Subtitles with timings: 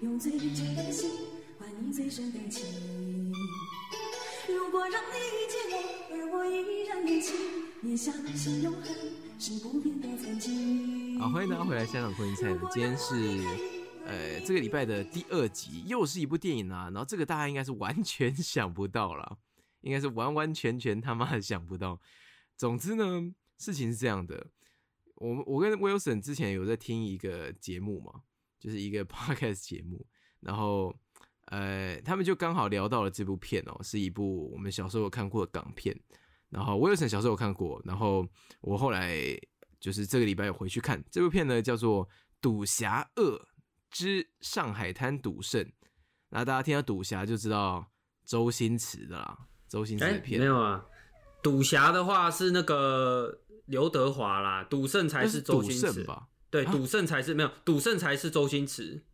[0.00, 1.10] 用最真挚的心
[1.58, 3.32] 换你最深的情。
[4.46, 5.76] 如果让你遇见我，
[6.14, 7.34] 而我依然年轻，
[7.82, 8.94] 也相信永恒
[9.40, 11.18] 是不变的曾经。
[11.18, 12.56] 好，欢迎大家回来香港昆音菜。
[12.70, 13.14] 今天是
[14.04, 16.84] 呃这个礼拜的第二集，又是一部电影啊。
[16.84, 19.36] 然后这个大家应该是完全 想不到了，
[19.80, 22.00] 应该是完完全全他妈的想不到。
[22.56, 24.46] 总之呢，事情是这样的，
[25.18, 28.22] 我们我跟 Wilson 之前有在听一个节目嘛，
[28.58, 30.06] 就是一个 podcast 节目，
[30.40, 30.94] 然后
[31.46, 35.98] 呃他们就刚好聊到了这部片哦，是一部我们小时候有看过的港片。
[36.50, 38.26] 然后 Wilson 小时候有看过，然后
[38.62, 39.14] 我后来
[39.78, 42.06] 就是这个礼拜有回去看这部片呢，叫做
[42.40, 43.46] 《赌侠二
[43.90, 45.62] 之上海滩赌圣》。
[46.30, 47.92] 那大家听到赌侠就知道
[48.24, 49.38] 周星驰的啦，
[49.68, 50.86] 周星驰的片没有啊。
[51.42, 56.28] 赌侠的话是那个刘德华啦，赌圣才是周星驰吧？
[56.50, 59.04] 对，赌圣才是没有，赌圣才是周星驰。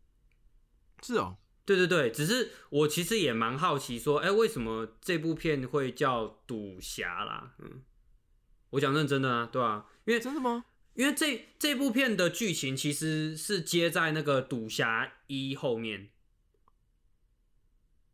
[1.03, 1.37] 是哦。
[1.67, 7.55] 对对对，只是我其实也蛮好奇，说，哎，为什么这部片会叫赌侠啦？
[7.59, 7.83] 嗯，
[8.69, 9.87] 我讲认真的啊，对啊？
[10.05, 10.67] 因为真的吗？
[10.93, 16.11] 因为这这部片的剧情其实是接在那个赌侠一后面。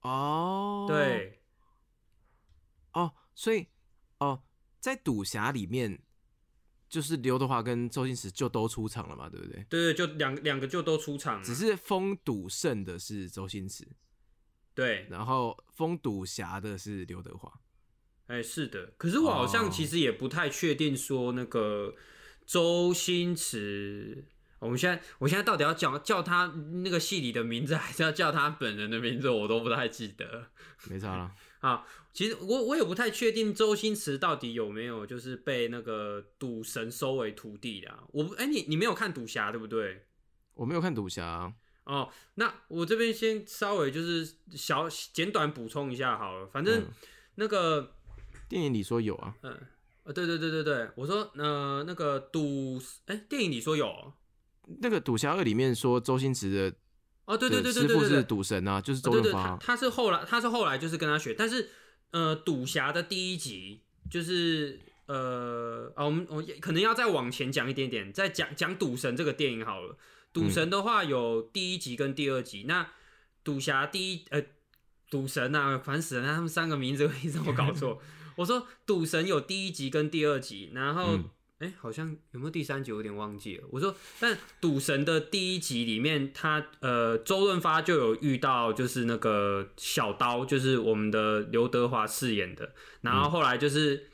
[0.03, 1.43] 哦，对，
[2.93, 3.67] 哦，所以，
[4.19, 4.45] 哦，
[4.79, 6.01] 在赌侠里面。
[6.91, 9.65] 就是刘德华跟周星驰就都出场了嘛，对不对？
[9.71, 13.87] 对对，就两两个就都出场，只是封赌圣的是周星驰，
[14.75, 17.51] 对，然后封赌侠的是刘德华。
[18.27, 21.95] 哎，是的，可是我好像其实也不太确定说那个
[22.45, 24.27] 周星驰。
[24.59, 26.47] 我们现在，我现在到底要叫叫他
[26.83, 29.31] 那个戏里的名字，还是要叫他本人的名字？
[29.31, 30.51] 我都不太记得。
[30.91, 37.93] 没差了啊，其实我我也不太确定周星驰到底有没有就是被那个赌神收为徒弟的。
[38.13, 40.07] 我哎，你你没有看赌侠对不对？
[40.55, 41.55] 我没有看赌侠。
[41.85, 46.47] 哦，那我这边先稍微就是小简短补充一下好了。
[46.47, 46.85] 反正
[47.37, 47.95] 那个
[48.49, 49.35] 电影里说有啊。
[49.43, 49.59] 嗯，
[50.05, 54.13] 呃，对对对对对，我说呃那个赌，哎，电影里说有。
[54.81, 56.77] 那个《赌侠二》里面说周星驰的
[57.31, 59.57] 哦，对对对对对，师傅是赌神啊，就是周润发。
[59.59, 61.71] 他是后来，他是后来就是跟他学，但是
[62.11, 69.97] 呃，赌侠的第一集就是呃啊，我们我可能要再往前讲一点点，再讲讲赌神这个电影好了。
[70.33, 72.89] 赌神的话有第一集跟第二集，那
[73.45, 74.43] 赌侠第一呃
[75.09, 78.03] 赌神啊，烦死了，那他们三个名字为什么搞错？
[78.37, 81.19] 我说赌神有第一集跟第二集，然后。
[81.61, 82.91] 哎，好像有没有第三集？
[82.91, 83.65] 有点忘记了。
[83.71, 92.73] 我说，但赌神的第一集里面，他呃，周润发就有遇到，就是那个小刀，就是我们的刘德华饰演的。
[93.03, 94.09] 然后后来就是，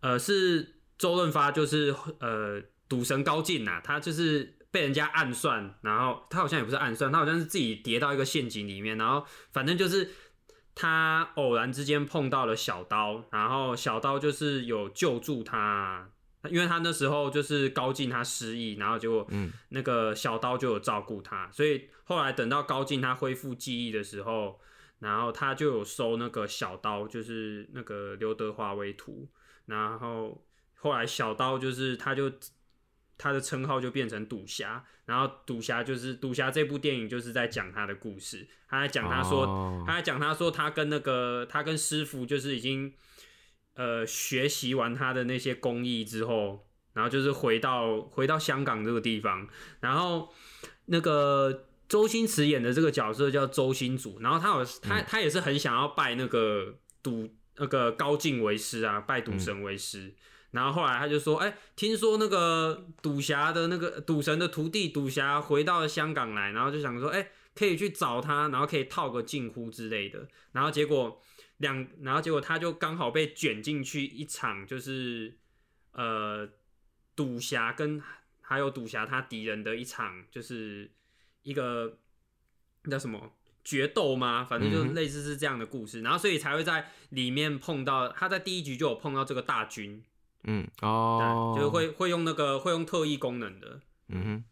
[0.00, 10.10] 呃，是周润发，就是呃，赌神高进呐，他就是被人家暗算，然后他好像也不是暗算，他好像是自己跌到一个陷阱里面，然后反正就是
[10.74, 16.10] 他偶然之间碰到了小刀，然后小刀就是有救助他。
[16.50, 19.26] 因为他那时候就是高进他失忆，然后结果
[19.70, 24.60] 那个小刀就有照顾他，所以后来等到高进他恢复记忆的时候，
[24.98, 29.28] 然后他就有收那个小刀，就是那个刘德华为徒，
[29.66, 30.44] 然后
[30.74, 32.30] 后来小刀就是他就
[33.16, 42.92] 他的称号就变成赌侠，然后赌侠就是赌侠这部电影就是在讲他的故事，他在讲他说他在讲他说他跟那个他跟师傅就是已经。
[43.76, 49.48] 呃，学习完他的那些工艺之后，然后就是回到回到香港这个地方，
[49.80, 50.32] 然后
[50.84, 60.14] 那个周星驰演的这个角色叫周星祖，然后他有他他也是很想要拜那个赌那个高进为师啊，拜赌神为师，
[60.52, 71.20] 然后后来他就说，哎，听说那个赌侠的那个赌神的徒弟赌侠回到了香港来，然后就想说，哎，可以去找他，然后可以套个近乎之类的，然后结果。
[71.58, 75.38] 两，然后结果他就刚好被卷进去一场，就是
[75.92, 76.48] 呃
[77.14, 78.02] 赌侠跟
[78.40, 80.90] 还有赌侠他敌人的一场，就是
[81.42, 81.98] 一个
[82.90, 84.44] 叫什么决斗吗？
[84.44, 90.02] 反正就类似是这样的故事，然后所以才会在里面碰到他在第一局就有碰到这个大军，
[90.42, 94.44] 嗯哦，就是会会用那个会用特异功能的，嗯哼，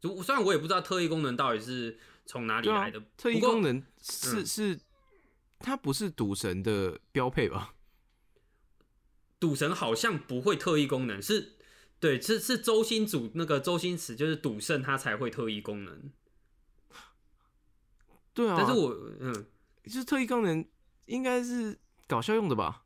[0.00, 1.96] 就虽然我也不知道特异功能到底是
[2.26, 4.80] 从哪里来的，特异功能是是。
[5.58, 7.74] 他不是赌神的标配吧？
[9.40, 11.56] 赌神好像不会特异功能，是
[12.00, 16.10] 对，是是周星祖那个周星驰，就是赌圣他才会特异功能。
[18.34, 18.90] 对啊，但是我
[19.20, 19.46] 嗯，
[19.84, 20.64] 就是特异功能
[21.06, 22.84] 应该是搞笑用的吧？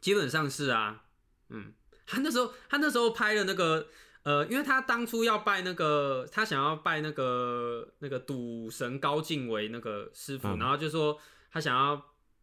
[0.00, 1.04] 基本上是啊，
[1.48, 1.72] 嗯，
[2.06, 3.88] 他那时候他那时候拍的那个
[4.24, 11.18] 呃，因为他当初要拜那个，他想要拜那个那个赌神高进为那个师傅，嗯然后就说
[11.52, 12.02] 他想要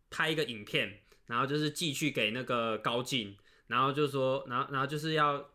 [0.10, 3.36] 拍一个影片，然后就是寄去给那个高进，
[3.68, 5.50] 然后就说，然后然后就是要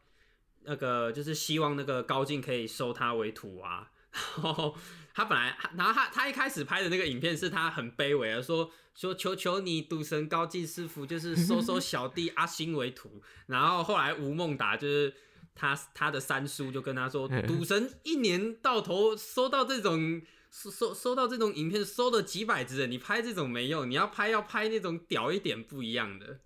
[0.64, 3.90] 那个就是希望那个高进可以收他为徒啊。
[4.36, 4.76] 然后
[5.12, 15.12] 他本来，然后他他一开始拍的那个影片是他很卑微的说说求求你赌神高进师傅就是收收小弟阿星为徒，然后后来吴孟达就是
[15.52, 20.22] 他他的三叔就跟他说，赌神一年到头收到这种
[20.54, 26.38] 收收收到这种影片收了几百支的，你拍这种没用，你要拍要拍那种屌一点不一样的。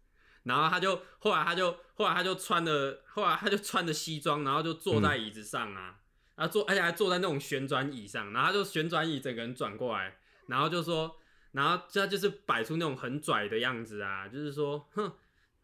[0.44, 6.00] 然后他就后来他就后来他就穿了后来他就穿着西装，然后就坐在椅子上啊，
[6.36, 10.16] 然后坐而且还坐在那种旋转椅上，然后他就旋转椅整个人转过来，
[10.46, 11.14] 然后就说，
[11.52, 15.12] 然后他就是摆出那种很拽的样子啊，就是说，哼，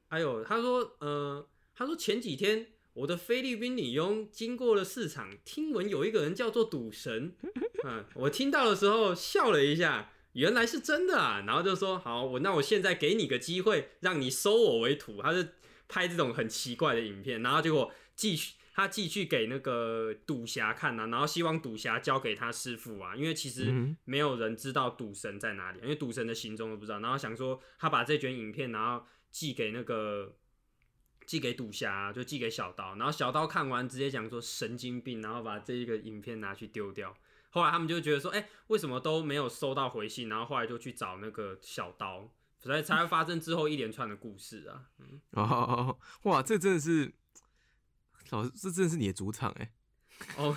[0.08, 7.34] 哎呦，他说，呃，他说前几天我的菲律宾女佣经过了市场，听闻有一个人叫做赌神，
[7.84, 15.54] 嗯，我听到的时候笑了一下，原来是真的啊，然后就说，好，我那我现在给你个机会，让你收我为徒，他是
[15.88, 18.54] 拍这种很奇怪的影片，然后结果继续。
[18.76, 26.98] 他寄去给那个赌侠看啊，然后希望赌侠交给他师傅啊，因为其实嗯没有人知道赌神在哪里，因为赌神的行踪都不知道。
[26.98, 30.34] 然后想说他把这卷影片，然后寄给那个
[31.26, 37.16] 寄给赌侠，就寄给小刀，然后小刀看完直接讲说神经病，然后把这一个影片拿去丢掉。
[37.50, 40.28] 后来他们就觉得说，哎、为什么都没有收到回信？
[40.28, 44.90] 然后后来就去找那个小刀，所以才会发生之后一连串的故事啊。
[44.98, 47.12] 嗯，哦，哇，这真的是
[48.30, 49.72] 老师，这真的是你的主场哎。
[50.36, 50.56] 哦，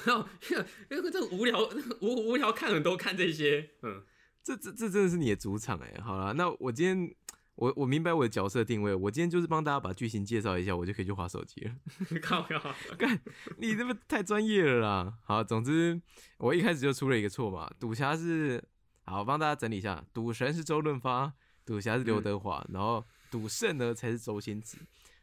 [0.89, 1.59] 因为这无聊
[2.01, 4.03] 无无聊看很多看这些，嗯。
[4.43, 5.99] 这这这真的是你的主场哎！
[6.01, 7.13] 好了，那我今天
[7.57, 11.75] 我我明白我的角色定位，我今天就是帮大家把剧情介绍一下，我就可以去划手机了。
[12.21, 13.19] 靠靠， 干，
[13.57, 15.13] 你这不太专业了啦！
[15.23, 15.99] 好，总之
[16.37, 18.63] 我一开始就出了一个错嘛，赌侠是
[19.05, 21.33] 好帮大家整理一下，赌神是周润发，
[21.65, 24.77] 赌侠是刘德华，然后赌圣呢才是周星驰。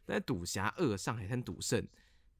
[0.05, 1.87] 但赌侠二上海滩赌圣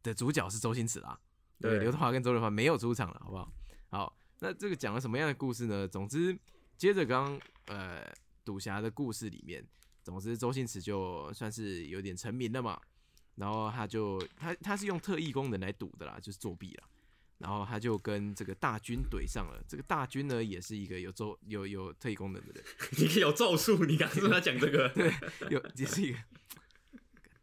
[0.03, 1.17] 的主角是周星驰啦，
[1.59, 3.51] 对，对刘德华跟周润发没有出场了，好不好？
[3.89, 5.87] 好，那这个讲了什么样的故事呢？
[5.87, 6.37] 总之，
[6.77, 8.05] 接着刚刚呃
[8.43, 9.65] 赌侠的故事里面，
[10.05, 12.79] 总之周星驰就算是有点成名了嘛，
[13.35, 16.87] 然后他就他他是用特异功能来赌的啦，就是作弊啦。
[17.39, 19.61] 然后他就跟这个大军怼上了。
[19.67, 22.63] 这个大军呢，也是一个有咒有有特异功能的人，
[22.97, 24.87] 你有咒术，你刚刚是不是要讲这个？
[24.95, 25.11] 对，
[25.49, 26.19] 有也是一个，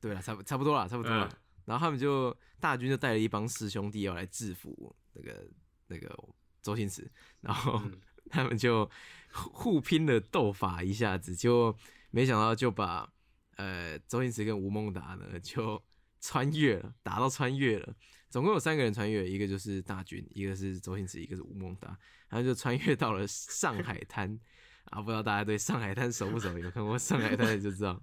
[0.00, 1.28] 对了，差不差不多了，差不多了。
[1.30, 5.48] 嗯然后他们就大军就带了一帮师兄弟要来制服那个
[5.86, 6.12] 那个
[6.60, 7.08] 周星驰，
[7.40, 8.84] 然后嗯他们就
[9.32, 11.72] 互互拼了斗法一下子，就
[12.12, 13.12] 没想到就把
[13.56, 15.82] 呃周星驰跟吴孟达呢就
[16.20, 17.92] 穿越了，打到穿越了。
[18.30, 21.88] 总共有三个人穿越，一个就是大军，一个是周星驰，一个是吴孟达，
[22.28, 24.38] 然后就穿越到了上海滩。
[24.90, 26.58] 啊，不知道大家对上海滩熟不熟？
[26.58, 28.00] 有看过上海滩就知道。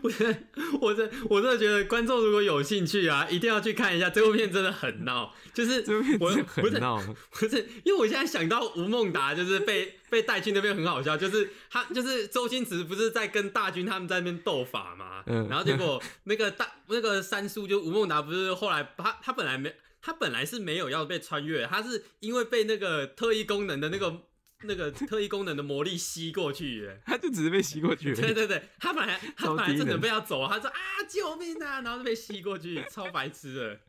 [0.00, 0.48] 不是，
[0.80, 5.34] 我真我真的觉得观众如果有兴趣啊，一定要去看一下这部片，真的很闹。
[5.52, 5.84] 就是
[6.18, 7.00] 我不是很闹，
[7.30, 19.72] 不是，因为我现在想到吴孟达就是被被带去那边很好笑，就是他就是周星驰不是在跟大军他们在那边斗法嘛，嗯然后结果那个大那个三叔就吴孟达不是后来他他本来没
[20.02, 24.22] 他本来是没有要被穿越，他是因为被那个特异功能的那个
[24.66, 27.00] 那个特异功能的魔力吸过去耶。
[27.06, 28.20] 他就只是被吸过去而已。
[28.20, 30.76] 对对对，他本来他本来正准备要走，他说啊
[31.08, 33.80] 救命啊，然后就被吸过去，超白痴的。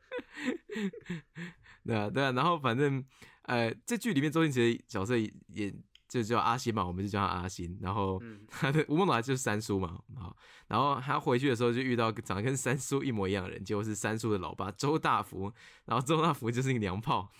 [1.85, 3.03] 对啊，对啊，然后反正
[3.43, 5.73] 呃，这剧里面周星驰的角色也
[6.07, 7.77] 就叫阿星嘛，我们就叫他阿星。
[7.81, 10.35] 然后嗯 他的吴孟达就是三叔嘛，好，
[10.67, 15.51] 然后他回去的时候就遇到长得跟三叔一模一样的人，结果是三叔的老爸周大福，
[15.85, 17.31] 然后周大福就是一个娘炮，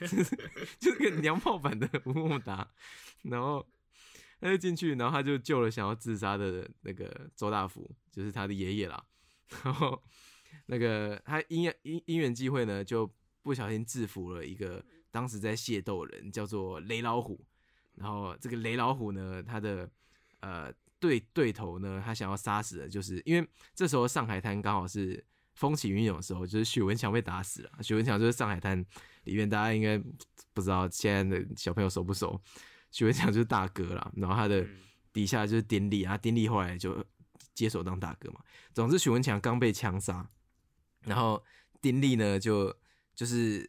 [0.00, 0.36] 就 是
[0.78, 2.68] 就是个娘炮版的吴孟达，
[3.22, 3.66] 然后
[4.40, 9.04] 他就进去，然后他就救了想要自杀的那个周大福，就是他的爷爷啦，
[9.64, 10.02] 然后。
[10.70, 13.10] 那个他因因因缘际会呢，就
[13.42, 17.42] 不小心制服了一个当时在械斗人，叫做雷老虎。
[17.94, 19.90] 然后这个雷老虎呢，他的
[20.40, 25.22] 呃对对头呢，他想要杀死的，就是因为这时候上海滩刚好是
[25.58, 27.70] 风起云涌的时候，就是许文强被打死了。
[27.82, 28.78] 许文强就是上海滩
[29.24, 29.98] 里面大家应该
[30.54, 32.40] 不知道现在的小朋友熟不熟？
[32.92, 34.78] 许文强就是大哥啦，然后他的嗯
[35.12, 37.04] 底下就是丁力啊，丁力后来就
[37.54, 38.40] 接手当大哥嘛。
[38.72, 40.30] 总之，许文强刚被枪杀。
[41.02, 41.42] 然后
[41.80, 42.74] 丁力呢，就
[43.14, 43.68] 就是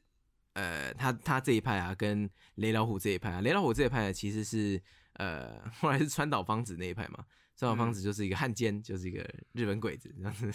[0.53, 4.81] 呃，他他这一派啊，跟雷老虎这一派啊，雷老虎这一派呢，其实是
[5.13, 7.25] 呃，后来是川岛芳子那一派嘛，
[7.59, 10.49] 川岛芳子就是一个汉奸，就是一个日本鬼子这样子。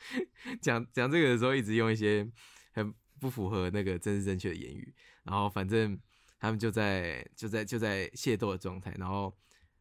[0.62, 2.26] 讲讲这个的时候，一直用一些
[2.72, 6.00] 很不符合那个政治正确的言语，然后反正
[6.38, 9.36] 他们就在就在就在械斗的状态，然后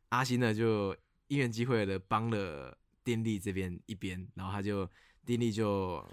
[0.09, 0.93] 阿星呢就
[1.27, 4.89] 因缘机会的帮了丁力这边一边，然后他就
[5.25, 6.05] 丁力就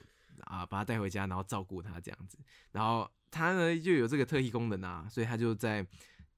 [0.42, 2.38] 啊把他带回家，然后照顾他这样子，
[2.70, 5.84] 然后他呢就有这个特异功能啊，所以他就在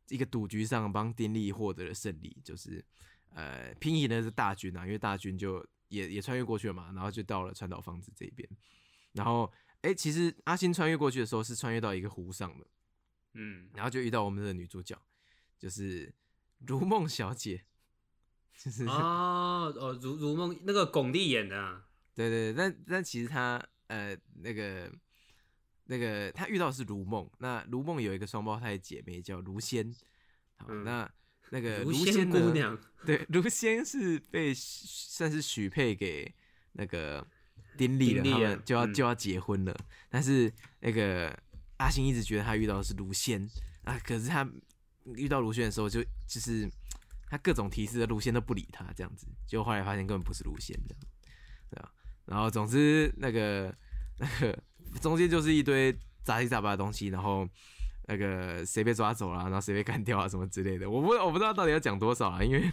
[0.09, 2.83] 一个赌局上帮丁力获得了胜利，就是
[3.37, 8.49] 呃拼赢的是大军啊，因为大军就也也穿越过去了嘛，然后就到了川岛芳子这边，
[9.13, 9.53] 然后
[9.83, 12.67] 哎、其实阿星穿越过去的时候是穿越到一个湖上的，
[13.35, 15.01] 嗯，然后就遇到我们的女主角，
[15.59, 16.13] 就是
[16.67, 17.65] 如梦小姐，
[18.57, 24.91] 就是、哦哦，如如梦那个巩俐演的、啊，对对对，但但其实她呃那个
[25.85, 29.95] 那个她遇到的是如梦，那如梦有一个双胞胎姐妹叫如仙，
[30.57, 31.09] 好，嗯那
[31.51, 32.77] 那个如仙仙姑娘，
[33.07, 36.35] 对，卢仙是被算是许配给
[36.73, 37.25] 那个
[37.77, 39.77] 丁力了，他们就要就要结婚了。
[40.11, 41.37] 但是那个
[41.79, 43.49] 阿星一直觉得他遇到的是卢仙
[43.85, 44.49] 啊，可是他
[45.15, 46.69] 遇到卢仙的时候就，就是
[47.29, 51.01] 他各种提示的卢仙都不理他，这样子，结果后来发现根本不是卢仙这样，
[51.71, 51.93] 对吧？
[52.25, 53.73] 然后总之那个
[54.19, 54.59] 那个
[55.01, 57.49] 中间就是一堆杂七杂八的东西，然后。
[58.07, 62.73] 那个谁被抓走了，然后谁被干掉啊，什么之类的，我不我不知道到底要讲多少啊，因为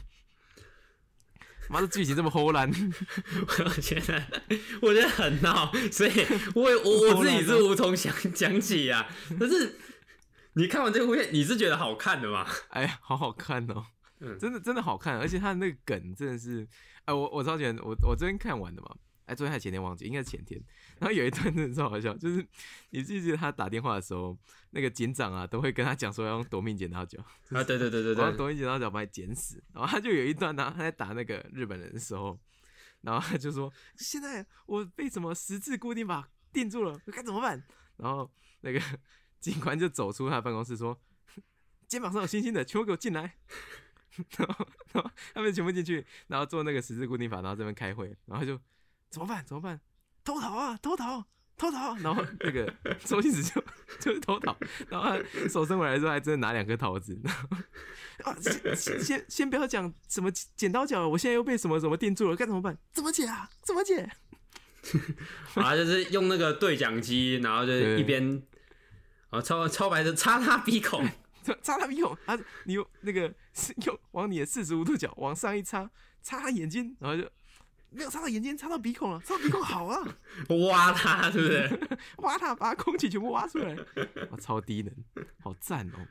[1.70, 2.70] 妈的剧情这么齁烂，
[3.66, 4.24] 我觉得
[4.82, 6.12] 我觉得很闹，所以
[6.56, 9.08] 我也我我自己是无从想讲起啊。
[9.40, 9.80] 但是
[10.54, 12.46] 你看完这部片，你是觉得好看的吗？
[12.70, 13.86] 哎呀，好好看哦，
[14.20, 16.68] 嗯真的真的好看，而且他的那个梗真的是，
[17.06, 18.94] 哎，我我超喜欢，我我昨天看完的嘛，
[19.26, 20.62] 哎，昨天还前天忘记，应该是前天，
[21.00, 22.46] 然后有一段真的超好笑，就是
[22.90, 24.38] 你记不记得他打电话的时候，
[24.72, 27.20] 那个警长啊都会跟他讲说要用夺命剪刀脚，
[27.52, 32.38] 啊，对对对对对，我要夺命剪刀脚把你剪死，然后他就有一段呢、他在打那个日本人的时候，
[33.02, 37.64] 然后他就说现在我被什么十字固定法定住了，该怎么办？
[37.98, 38.30] 然后
[38.62, 38.80] 那个
[39.40, 41.00] 警官就走出他的办公室说，
[41.88, 43.38] 肩膀上有星星的，全部给我进来。
[44.38, 48.60] 然后，然后他们全部进去，然后做那个十字固定法，然后这边开会，然后就
[49.14, 49.46] 怎么办？
[49.46, 49.80] 怎么办？
[50.26, 50.76] 偷逃啊！
[50.82, 51.24] 偷逃！
[51.56, 51.96] 偷逃！
[51.98, 52.74] 然后那个
[53.06, 53.64] 周星驰就
[54.00, 54.58] 就是偷逃，
[54.90, 62.76] 然后他手伸回来之后，还真的拿两颗桃子，然后啊，先先先先不要讲什么剪刀脚，我现在又被什么什么定住了，该怎么办？
[62.92, 63.48] 怎么解啊？
[63.62, 64.10] 怎么解？
[65.54, 68.42] 然后就是用那个对讲机，然后就是一边
[69.30, 71.08] 啊超超白的插他鼻孔，
[71.46, 75.88] 插插他鼻孔，啊，你用那个是用往你的四十五度角往上一插，
[76.24, 77.30] 插他眼睛，然后就
[77.94, 80.18] 没有插到眼睛，插到鼻孔了，插到鼻孔好啊，
[80.70, 81.98] 挖它，是不是？
[82.18, 83.76] 挖它，把空气全部挖出来，
[84.32, 86.08] 哇，超低能，好赞哦！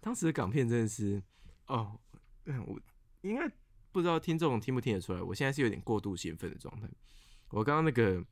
[0.00, 1.22] 当时的港片真的是，
[1.66, 1.98] 哦，
[2.44, 2.78] 嗯我
[3.22, 3.50] 应该
[3.90, 6.88] 不知道听众听不听得出来，我现在是有点过度兴奋的状态，
[7.50, 8.24] 我刚刚那个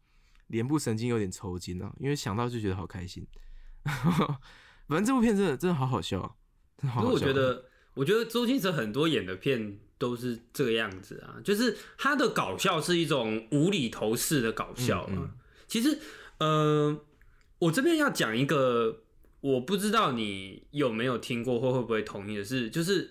[0.48, 3.26] 脸部神经有点抽筋啊，因为想到就觉得好开心。
[4.88, 6.34] 反正这部片真的真的好好笑啊，
[6.78, 7.26] 真的好可是好笑。
[7.26, 7.64] 我觉得，
[7.94, 15.10] 我觉得周星驰很多演的片都是这个样子啊，就是他的搞笑是一种无厘头式的搞笑啊。
[15.10, 15.30] 嗯嗯
[15.66, 15.98] 其实，
[16.38, 17.00] 呃，
[17.58, 19.02] 我这边要讲一个，
[19.40, 23.10] 我不知道你有没有听过或会不会同意的是，就是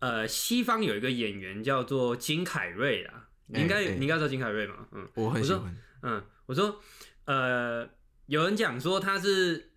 [0.00, 4.88] 呃，西方有一个演员叫做金凯瑞啊，你应该、你应该知道金凯瑞嘛？
[4.92, 5.76] 嗯，我很喜欢。
[6.02, 6.80] 嗯，我说，
[7.24, 7.88] 呃，
[8.26, 9.70] 有人讲说他是，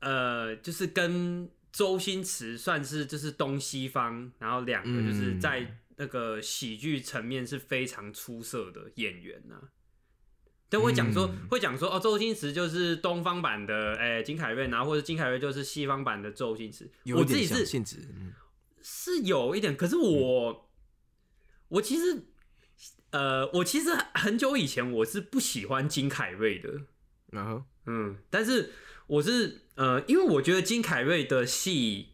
[0.00, 9.60] 呃，就是跟周星驰算是就是东西方，然后两个就是嗯在那个喜剧层面是非常出色的演员呐、
[10.70, 11.46] 都会讲说，嗯。
[11.50, 16.90] 会讲说，哦，周星驰就是东方版的，哎、金凯瑞，然后或者金凯瑞就是西方版的周星驰。
[17.14, 18.32] 我自己是性质，嗯。
[18.80, 20.70] 是有一点，可是我，
[21.68, 22.24] 我其实，
[23.10, 26.86] 呃，我其实很久以前我是不喜欢金凯瑞的，
[27.32, 27.62] 然后？
[27.84, 28.72] 嗯，但是
[29.06, 32.10] 我是呃，因为我觉得金凯瑞的戏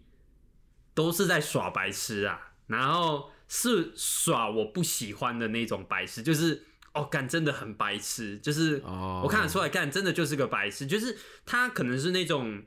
[0.94, 12.64] 都是在耍白痴啊，然后是耍我不喜欢的那种白痴，就是哦，干真的很白痴，就是哦我看得出来，干真的就是个白痴，就是他可能是那种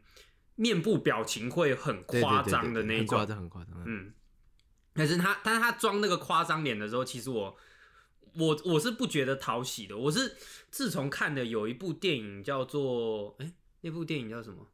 [0.56, 3.74] 面部表情会很夸张的那种很夸，张，很夸张。
[3.86, 4.14] 嗯，嗯，
[4.94, 7.56] 但是他，但是他装那个夸张脸的时候，其实我，
[8.34, 9.96] 我我是不觉得讨喜的。
[9.96, 10.36] 我是
[10.72, 13.52] 自从看的有一部电影叫做，哎、
[13.86, 14.68] 那部电影叫什么？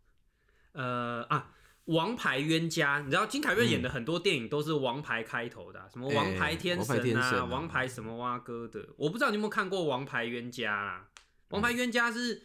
[0.72, 1.54] 呃啊，
[1.86, 3.00] 王牌冤家。
[3.00, 8.88] 你知道金凯瑞演的很多电影都是王牌开头的啊、什么王牌天神啊，天神啊王牌什么蛙哥的。
[8.96, 11.10] 我不知道你有没有看过王牌冤家啊？
[11.50, 12.44] 王牌冤家是。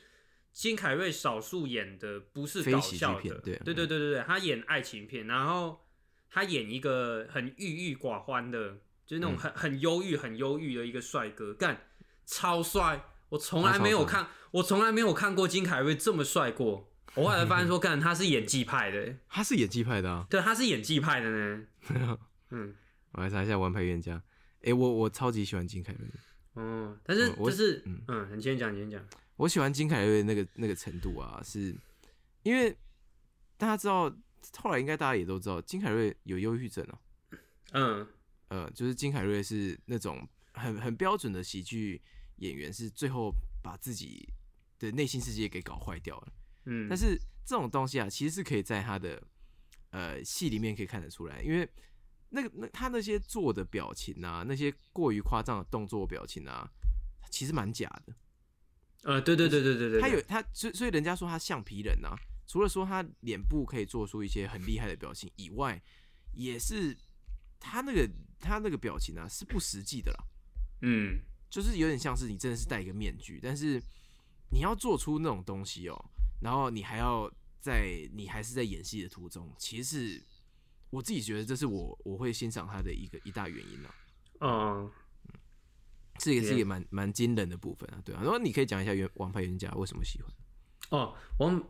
[0.57, 5.87] 金凯瑞少数演的不是搞笑的，片对对对对对对，他演爱情片，然后
[6.31, 11.79] 他演一个很郁郁寡欢的就是那种很很忧郁、很忧郁的一个帅哥，干
[12.25, 13.05] 超帅！
[13.31, 16.93] 我从来没有看，我从来没有看过金凯瑞这么帅过。
[17.15, 20.27] 我后来发现说，干他是演技派的，他是演技派的啊。
[20.29, 21.67] 对，他是演技派的呢。
[22.51, 22.75] 嗯，
[23.13, 24.17] 我来查一下《王牌冤家》。
[24.63, 26.15] 哎，我我超级喜欢金凯瑞的。
[26.61, 29.03] 哦，但是就是，嗯嗯，你先讲，你先讲。
[29.37, 31.75] 我喜欢金凯瑞那个那个程度啊，是
[32.43, 32.77] 因为
[33.57, 34.15] 大家知道，
[34.59, 36.99] 后来应该大家也都知道，金凯瑞有忧郁症啊。
[37.73, 38.07] 嗯
[38.49, 42.01] 呃，就是金凯瑞是那种很很标准的喜剧
[42.37, 44.29] 演员，是最后把自己
[44.79, 46.33] 的内心世界给搞坏掉了。
[46.65, 49.23] 嗯，但是这种东西啊，其实是可以在他的
[49.91, 51.69] 呃戏里面可以看得出来，因为
[52.31, 56.69] 那个那他那些做的表情啊，那些过于夸张的动作表情啊，
[57.31, 58.15] 其实蛮假的。
[59.03, 62.17] 呃，对对对对对对，他有他，所以所以人家说他橡皮人啊，
[62.49, 65.81] 除了说他脸部可以做出一些很厉害的表情以外，
[66.33, 66.97] 也是
[67.61, 70.25] 他那个他那个表情啊是不实际的啦，
[70.83, 73.81] 嗯就是有点像是你真的是戴一个面具，但是
[74.51, 76.05] 你要做出那种东西哦，
[76.43, 80.23] 然后你还要在你还是在演戏的途中，其实
[80.91, 83.95] 我自己觉得这是我我会欣赏他的一个一大原因啊。
[84.41, 84.91] 嗯，
[86.19, 88.21] 这也是一也个蛮蛮惊人的部分啊，对啊。
[88.23, 90.31] 然后你可以讲一下原王牌冤家为什么喜欢？
[90.91, 91.63] 哦，王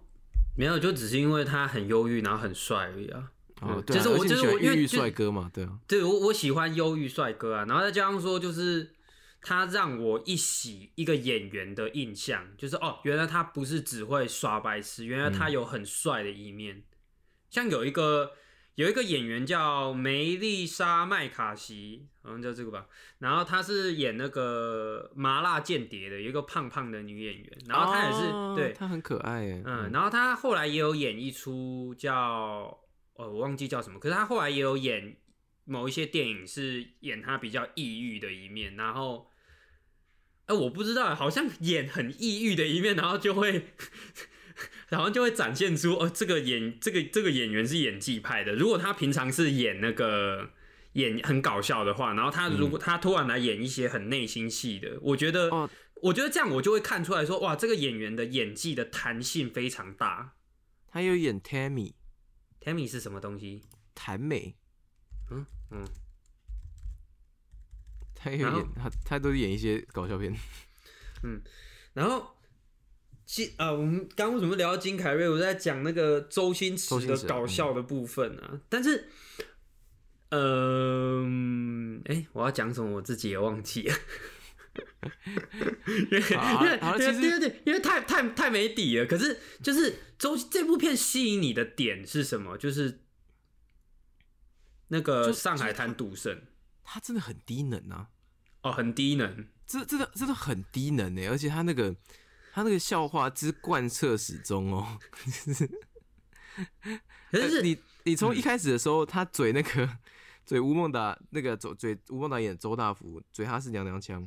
[0.57, 3.33] 没有，就只是因为他很忧郁，然后很帅而已啊。
[3.61, 8.93] 哦，嗯对啊，就是我就是我因为郁帅哥嘛，对啊，对我我喜欢忧郁帅哥啊，然后再加上说，就是
[9.41, 16.83] 他让我一洗一个演员的印象，就是哦，原来他不是只会耍白痴，原来他有很帅的一面。
[17.49, 18.33] 像有一个
[18.75, 22.87] 有一个演员叫梅丽莎麦卡锡，好像叫这个吧，
[23.21, 32.77] 然后她是演那个麻辣间谍的，有一个胖胖的女演员，然后她也是、哦对，他很可爱耶，嗯，然后她后来也有演一出叫
[33.15, 35.17] 呃我忘记叫什么，可是他后来也有演
[35.67, 39.31] 某一些电影是演他比较抑郁的一面，然后
[40.47, 43.67] 哎、我不知道，好像演很抑郁的一面，然后就会。
[44.89, 48.55] 然后就会展现出哦，这个演这个这个演员是演技派的。
[48.55, 50.49] 如果他平常是演那个
[50.93, 60.37] 演很搞笑的话，然后他如果他突然来演一些很内心戏的，我觉得哦我觉得这样我就会看出来说，哇，这个演员的演技的弹性非常大。
[60.89, 61.93] 他有演 Tammy
[62.59, 63.61] Tammy 是什么东西？
[63.95, 64.57] 谭美，
[65.71, 65.87] 嗯嗯，
[68.15, 68.41] 他演
[68.75, 70.35] 他他都演一些搞笑片，
[71.23, 71.41] 嗯
[71.95, 72.37] 然后
[73.25, 75.29] 金啊，我们刚刚为什么聊到金凯瑞？
[75.29, 79.09] 我在讲那个周星驰的搞笑的部分啊，但是，
[80.29, 83.95] 嗯、哎、我要讲什么我自己也忘记了。
[86.11, 89.07] 对对对，因为太太太没底了。
[89.07, 92.59] 可是就是周这部片吸引你的点是什么？
[92.59, 93.01] 就是
[94.89, 96.41] 那个上海滩赌圣
[96.85, 98.09] 他真的很低能啊，
[98.63, 99.49] 哦，很低能。
[99.67, 101.95] 这真的真的很低能呢，而且他那个
[102.53, 104.99] 他那个笑话之贯彻始终哦，
[107.31, 109.99] 可是是你你从一开始的时候，他嘴那个
[110.45, 114.27] 嘴吴孟达那个嘴嘴吴孟达演周大福嘴他是娘娘腔，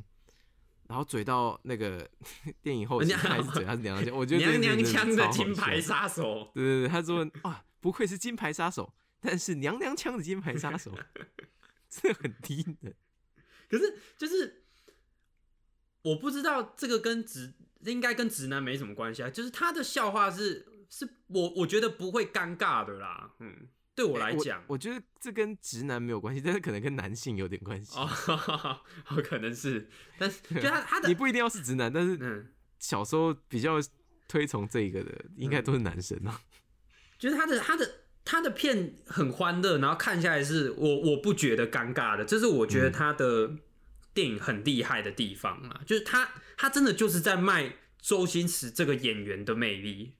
[0.86, 2.06] 然后嘴到那个
[2.60, 6.50] 电影后期娘还是嘴他是娘娘腔，我觉得娘娘腔的金牌 杀手。
[6.52, 10.96] 对对对，他说啊，不愧是金牌杀手，但是娘娘腔的金牌杀手，
[11.88, 12.92] 这很低的。
[13.68, 14.64] 可是就是
[16.02, 17.52] 我不知道这个跟直
[17.84, 27.96] 应该跟直男没什么关系啊，就是他的笑话是是我我觉得不会尴尬的啦，嗯，对我来讲，我觉得这跟直男没有关系，但是可能跟男性有点关系。
[27.96, 28.08] 哦，
[29.08, 33.78] 哦可能是，但是就他 他的你不一定要是直男，但是嗯，小时候比较
[34.26, 36.40] 推崇这一个的，应该都是男生啊。
[37.18, 43.50] 就是他的他的他的片很欢乐，然后看下来是我我不觉得尴尬的，这是我觉得他的
[44.12, 50.12] 电影很厉害的地方啊，就是他他真的就是在卖周星驰这个演员的魅力。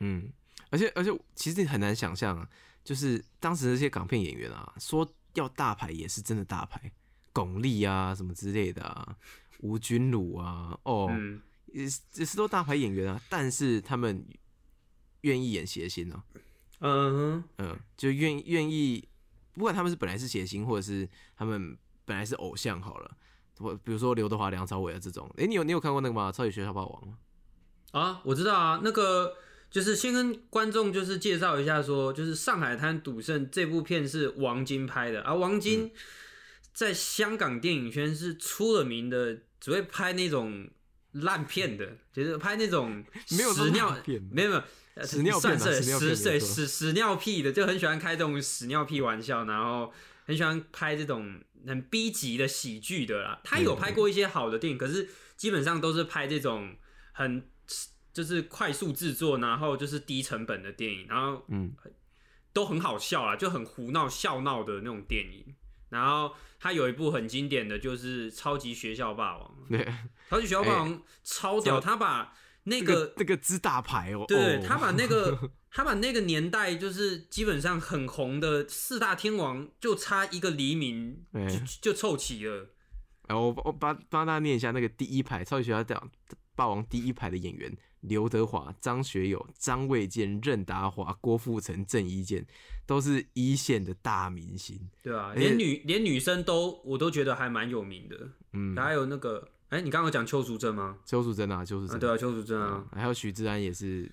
[0.00, 0.30] 嗯，
[0.70, 2.48] 而且而且其实你很难想象啊，
[2.84, 6.92] 就是当时那些港片演员啊，说要大牌也是真的大牌，
[7.32, 9.16] 巩俐啊什么之类的啊，
[9.60, 11.40] 吴君如啊，哦，嗯，
[11.72, 14.24] 也是也是都大牌演员啊，但是他们
[15.22, 16.22] 愿意演谐星啊，
[16.80, 19.08] 嗯哼，嗯，就愿愿意，
[19.54, 23.10] 不管他们是本来是谐星，或者是他们本来是偶像好了，
[23.58, 26.28] 我比如说刘德华、梁朝伟啊这种，诶，你有你有看过那个吗？
[26.32, 27.18] 《超级学校霸王》吗？
[27.92, 29.34] 啊，我知道啊，那个
[29.70, 35.90] 就是先跟观众就是介绍一下说，就是《上海滩赌圣》这部片是王晶拍的，而、王嗯晶
[36.74, 40.68] 在香港电影圈是出了名的，只会拍那种
[41.12, 44.62] 烂片的，就是拍那种 屎尿烂片没有没有。
[45.04, 49.92] 算是屎屎对屎屎尿屁的，就很喜欢开这种屎尿屁玩笑，然后
[50.24, 53.40] 很喜欢拍这种很 B 级的喜剧的啦。
[53.44, 56.76] 他有拍过一些好的电影，可是基本上都是拍这种
[57.12, 57.48] 很
[58.12, 61.72] 就是快速制作，然后就是低成本的电影，然后嗯。
[62.52, 65.54] 都很好笑啦，就很胡闹笑闹的那种电影。
[65.90, 69.84] 然后他有一部很经典的就是《超级学校霸王》， 对，
[70.30, 72.32] 《超级学校霸王》超屌，他把
[72.66, 75.38] 那个个这个之大牌哦，对哦他把那个
[75.70, 82.70] 他把那个年代就是基本上很红的四大天王，就差一个黎明对就就凑齐了。
[83.28, 86.08] 然后我我帮帮大家念一下那个第一排超级学校霸
[86.54, 92.46] 霸王第一排的演员：刘德华、张学友、张卫健、任达华、郭富城、郑伊健，
[92.86, 94.88] 都是一线的大明星。
[95.02, 98.30] 对啊，连女连女生都我都觉得还蛮有名的。
[98.52, 100.98] 嗯，还有那个，哎、你刚刚有讲邱淑贞吗？
[101.04, 104.10] 邱淑贞啊，邱淑啊，贞，对啊，邱淑贞啊，还有许志安也是，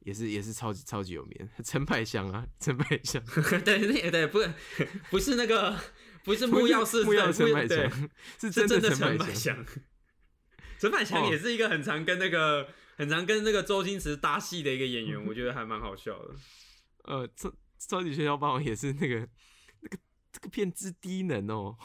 [0.00, 1.48] 也是也是超级超级有名。
[1.64, 3.22] 陈百祥啊，陈百祥，
[3.64, 4.50] 对，那也对，不是
[5.10, 5.78] 不是那个
[6.24, 7.90] 不是木曜是木曜陈百，祥，
[8.38, 9.32] 是是真真的陈陈百。
[9.32, 9.66] 祥。
[10.78, 16.34] 陈百祥哦也是一个很常跟那个很常跟那个周星驰搭戏的一个演员，我觉得还蛮好笑的。
[17.04, 19.26] 呃，超超级学校霸王也是那个
[19.80, 19.96] 那个
[20.30, 21.78] 这个片之低能哦，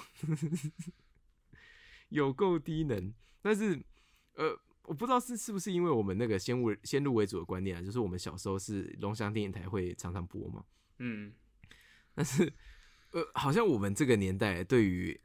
[2.11, 3.13] 有够低能。
[3.41, 3.83] 但是
[4.35, 10.63] 呃，我不知道是是不是因为我们那个先入先入为主的观念啊，就是我们小时候是龙翔电影台会常常播嘛，
[10.99, 11.33] 嗯，
[12.13, 12.53] 但是
[13.11, 15.19] 呃，好像我们这个年代对于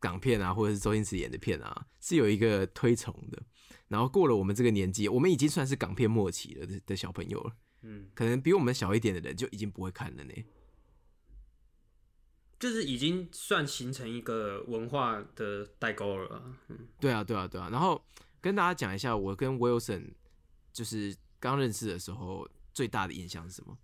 [0.00, 3.42] 港片啊，或者是周星驰演的片啊，是有一个推崇的。
[3.88, 7.56] 然后过了我们这个年纪，我们已经算是港片末期了的的小朋友了。
[7.82, 10.32] 嗯，可能比我们小一点的人就已经不会看了呢。
[12.58, 16.42] 就是已经算形成一个文化的代沟了。
[16.68, 17.68] 嗯，对啊，对啊，对啊。
[17.70, 18.02] 然后
[18.40, 20.12] 跟大家讲一下，我跟 Wilson
[20.72, 23.76] 就是刚认识的时候最大的印象是什么？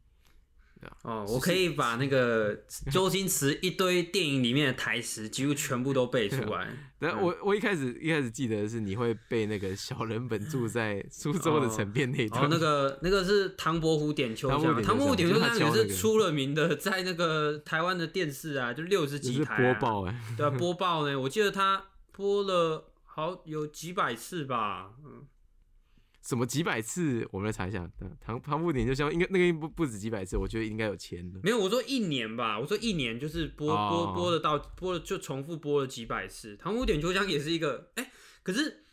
[1.02, 2.56] 哦，我可以把那个
[2.92, 6.68] 周星驰一堆电影里面的台词几乎全部都背出来。
[6.98, 25.26] 但我我一开始一开始记得是你会背那个小人本住在苏州的城边那一段，哦，那个那个是唐伯虎点秋香，唐伯虎点秋香也是出了名的，在那个台湾的电视啊，就六十几台、啊、播报哎、对啊，播报呢，我记得他播了好有几百次吧，嗯，
[26.24, 27.86] 什么几百次，我们来查一下。
[27.98, 31.38] 对唐唐伯虎点秋香应该那个不不止几百次，我觉得应该有千的。
[31.42, 38.10] 没有，我说一年吧，我说一年就是播、哦播播的到播了就重复播了几百次，唐伯虎点秋香也是一个，哎、
[38.42, 38.84] 可是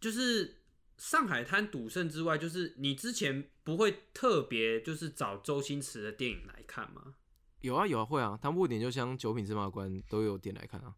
[0.00, 0.62] 就是
[0.96, 7.14] 上海滩赌圣之外，就是你之前不会特别就是找周星驰的电影来看吗？
[7.60, 10.94] 有啊有啊会啊，唐伯虎点秋香、九品芝麻官都有点来看啊。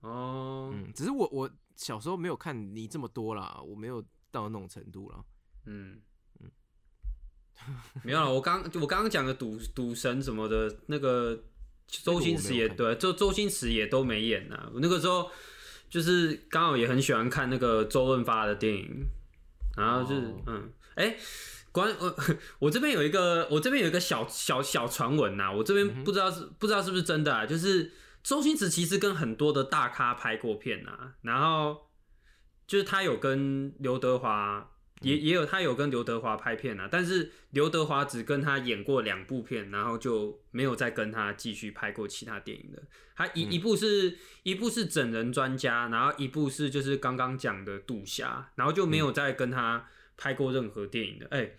[0.00, 5.24] 哦，嗯，只是我我小时候没有看你这么多啦，我没有到那种程度了。
[5.66, 6.00] 嗯。
[6.40, 6.50] 嗯，
[8.02, 8.30] 没有了。
[8.30, 11.44] 我刚我刚刚讲的赌赌神什么的，那个
[11.86, 15.30] 周星驰也对，周周星驰也都没演呐、我那个时候
[15.88, 19.06] 就是刚好也很喜欢看那个周润发的电影，
[19.76, 20.42] 然后就是、哦。
[20.46, 21.16] 嗯，哎、
[21.70, 22.16] 关我
[22.58, 27.92] 我这边有一个我这边有一个小小小传闻呐，我这边不知道是、不知道是不是真的啊，就是
[28.22, 31.83] 周星驰其实跟很多的大咖拍过片呐，然后
[32.66, 34.70] 就是他有跟刘德华。
[35.00, 42.80] 也也有他有跟刘德华拍片啊，但是刘德华只跟他演过两部片，然后就没有再跟他继续拍过其他电影的。
[43.14, 51.26] 他一、一部是一部是整人专家，然后一部是就是刚刚讲的赌侠，然后就没有再跟他拍过任何电影的。
[51.32, 51.50] 哎、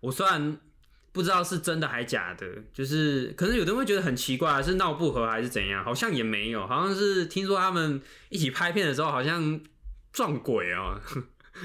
[0.00, 0.58] 我虽然
[1.12, 5.84] 不知道是真的还假的，就是可能有的人会觉得很奇怪啊，是闹不和还是怎样？
[5.84, 9.60] 好像也没有，好像是听说他们一起拍片的时候好像
[10.12, 11.00] 撞鬼啊、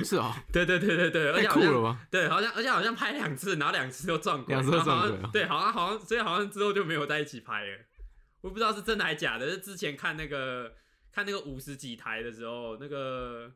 [0.03, 2.07] 是 啊、对对对对对，而太且好像酷了吗？
[2.09, 7.85] 对，好像而且好像拍两次，然后两次都撞鬼，两次都撞对，好像好像所以好像之后就没有在一起拍了。
[8.41, 10.75] 我不知道是真的还假的，是之前看那个
[11.11, 13.51] 看那个五十几台的时候，那个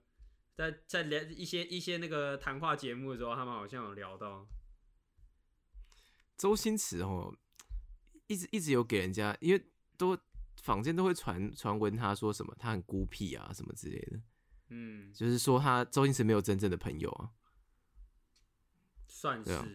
[0.55, 4.47] 在在聊一些一些那个谈话节目的时候，他们好像有聊到。
[6.37, 7.33] 周星驰哦，
[8.27, 9.63] 一直一直有给人家，因为
[9.95, 10.17] 都
[10.61, 14.19] 坊间都会传传闻他说什么他很孤僻啊什么之类的，
[14.71, 17.29] 嗯，就是说他周星驰没有真正的朋友啊。
[19.07, 19.67] 算是啊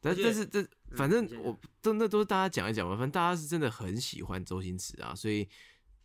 [0.00, 0.62] 但但是这
[0.96, 5.48] 反正我都那都是大家讲一讲嘛，反正大家是真的很喜欢周星驰啊，所以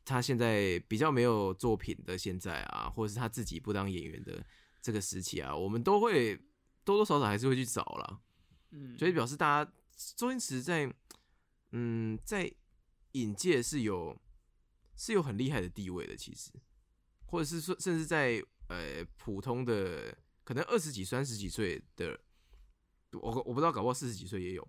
[0.06, 4.44] 他现在比较没有作品的现在啊，或者是他自己不当演员的
[4.82, 6.36] 这个时期啊，我们都会
[6.84, 8.20] 多多少少还是会去找啦。
[8.72, 9.72] 嗯，所以表示大家
[10.16, 10.94] 周星驰在
[11.72, 12.52] 嗯在
[13.14, 14.16] 影界是有
[14.96, 16.52] 是有很厉害的地位的，其实，
[17.28, 22.20] 或者是说甚至在呃普通的可能二十几、三十几岁的，
[23.12, 24.68] 我我不知道，搞不好四十几岁也有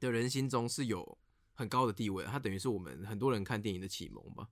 [0.00, 1.18] 的人心中是有
[1.54, 4.48] 很高的地位，他等于是我们很多人看电影的启蒙吧。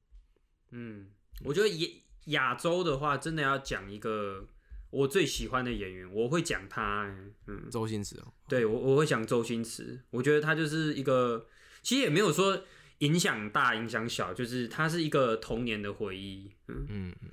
[0.71, 1.11] 嗯，
[1.45, 1.89] 我觉得亚
[2.27, 4.47] 亚洲的话，真的要讲一个
[4.91, 11.47] 我最喜欢的演员，我会讲他、欸嗯，周星驰哦，对我我会讲周星驰，我觉得他就是一个，
[11.83, 12.65] 其实也没有说
[13.03, 16.53] 影响大影响小，就是它是一个童年的回忆。
[16.69, 17.31] 嗯，嗯嗯，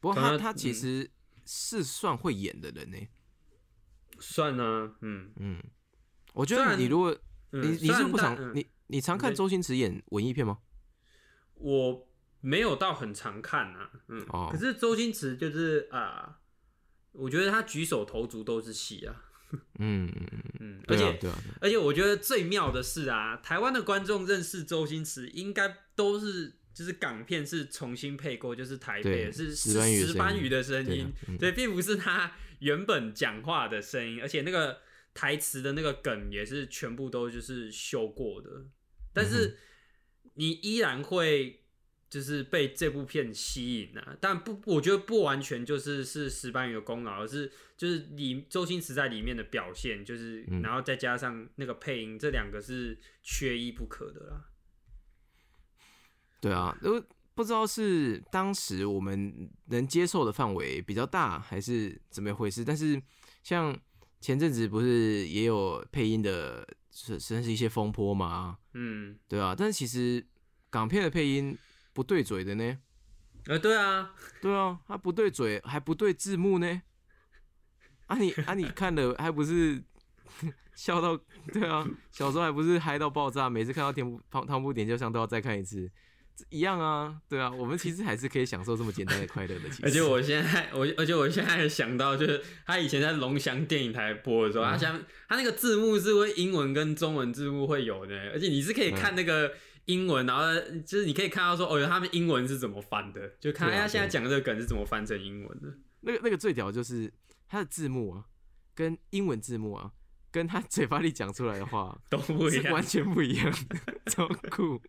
[0.00, 1.10] 不过他他其嗯实
[1.44, 2.98] 是算会演的人呢。
[4.18, 5.62] 算啊，嗯嗯，
[6.34, 7.16] 我觉得你如果
[7.52, 10.58] 嗯，你你是不常嗯你你常看周星驰演文艺片吗？
[11.54, 12.08] 我
[12.40, 16.40] 没有到很常看啊，嗯，哦可是周星驰就是啊、
[17.12, 19.25] 我觉得他举手投足都是戏啊，
[19.78, 21.18] 嗯 嗯嗯，嗯，而且、
[21.60, 26.54] 而且我觉得最妙的是啊，台湾的观众认识周星驰应该都是。
[26.76, 31.10] 就是港片是重新配过，就是台北是石斑鱼的声音。
[31.38, 34.80] 对并不是他原本讲话的声音，而且那个
[35.14, 38.66] 台词的那个梗也是全部都就是修过的，
[39.14, 39.58] 但嗯是
[40.34, 41.64] 你依然会
[42.08, 54.44] 就是被这部片吸引啊，但不，我觉得不完全就是是石斑鱼的功劳，而是就是里周星驰在里面的表现，就是、嗯然后再加上那个配音，这两个是缺一不可的啦。
[56.40, 57.02] 对啊，都
[57.34, 62.64] 不知道是当时我们能接受的范围比较大，还是怎么一回事。
[62.64, 63.02] 但是
[63.42, 63.76] 像
[64.20, 69.54] 前阵子不是也有配音的，是算是一些风波嘛，嗯，对啊。
[69.58, 70.24] 但是其实
[70.70, 71.56] 港片的配音
[71.96, 72.76] 不对嘴的呢，
[73.46, 76.82] 呃，对啊，对啊，他不对嘴还不对字幕呢。
[78.06, 79.82] 啊你啊你看了还不是
[80.76, 81.18] 笑到
[81.54, 85.90] 对啊，小时候还不是嗨到爆炸，每次看到天不汤汤不点秋香都要再看一次，
[86.50, 89.70] 一样啊，对啊，我们其实还是可以享受这么简单的快乐的。
[89.70, 99.50] 其实， 而且我现在我而且我现在还想到，就是他以前在龙翔电影台播的时候，他像他那个字幕是会英文跟中文字幕会有的，而且你是可以看那个
[99.86, 100.44] 英文，然后
[100.84, 105.76] 就是你可以看到说，哦，他们英文是怎么翻的，就看他现在讲的这个梗是怎么翻成英文的。
[106.00, 107.12] 那个那个最屌就是
[107.48, 108.26] 他的字幕啊，
[108.74, 109.92] 跟英文字幕啊，
[110.30, 114.80] 跟他嘴巴里讲出来的话 都不一样是完，全不一样的， 超酷。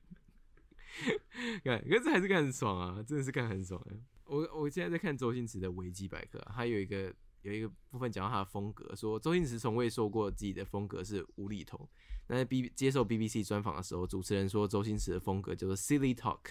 [1.63, 3.93] 看，可是还是看很爽啊，真的是看很爽啊。
[4.25, 7.13] 我我现在在看周星驰的维基百科、啊，他有一个
[7.47, 11.89] 有一个部分讲到他的风格，说周星驰从未说过自己的风格是无厘头。
[12.27, 16.41] 那在 B 接受 BBC 专访的时候，主持人说周星驰的风格叫做 silly talk，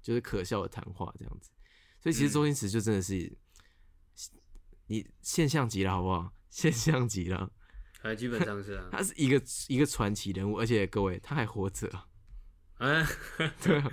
[0.00, 1.50] 就是可笑的谈话这样子。
[2.00, 3.36] 所以其实周星驰就真的是、
[4.86, 6.32] 你现象级了，好不好？
[6.48, 7.52] 现象级了，
[8.00, 12.06] 呃，基本上是啊， 他是一个一个传奇人物，而且各位他还活着啊。
[12.78, 13.06] 哎，
[13.62, 13.92] 对啊，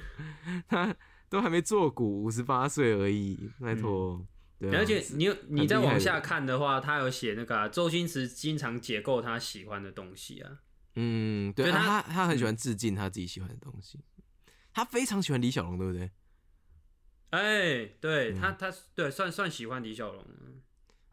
[0.69, 0.95] 他
[1.27, 4.25] 都还没做股，五十八岁而已，拜托。
[4.61, 10.59] 对啊，而且你有你再往下看的话，他有写那个啊、周星驰经常解构他喜欢的东西啊。
[10.95, 13.99] 嗯，对他啊他他很喜欢致敬他自己喜欢的东西，
[14.71, 16.11] 他非常喜欢李小龙，对不对？
[17.31, 20.61] 哎，对嗯他，他对算算喜欢李小龙，嗯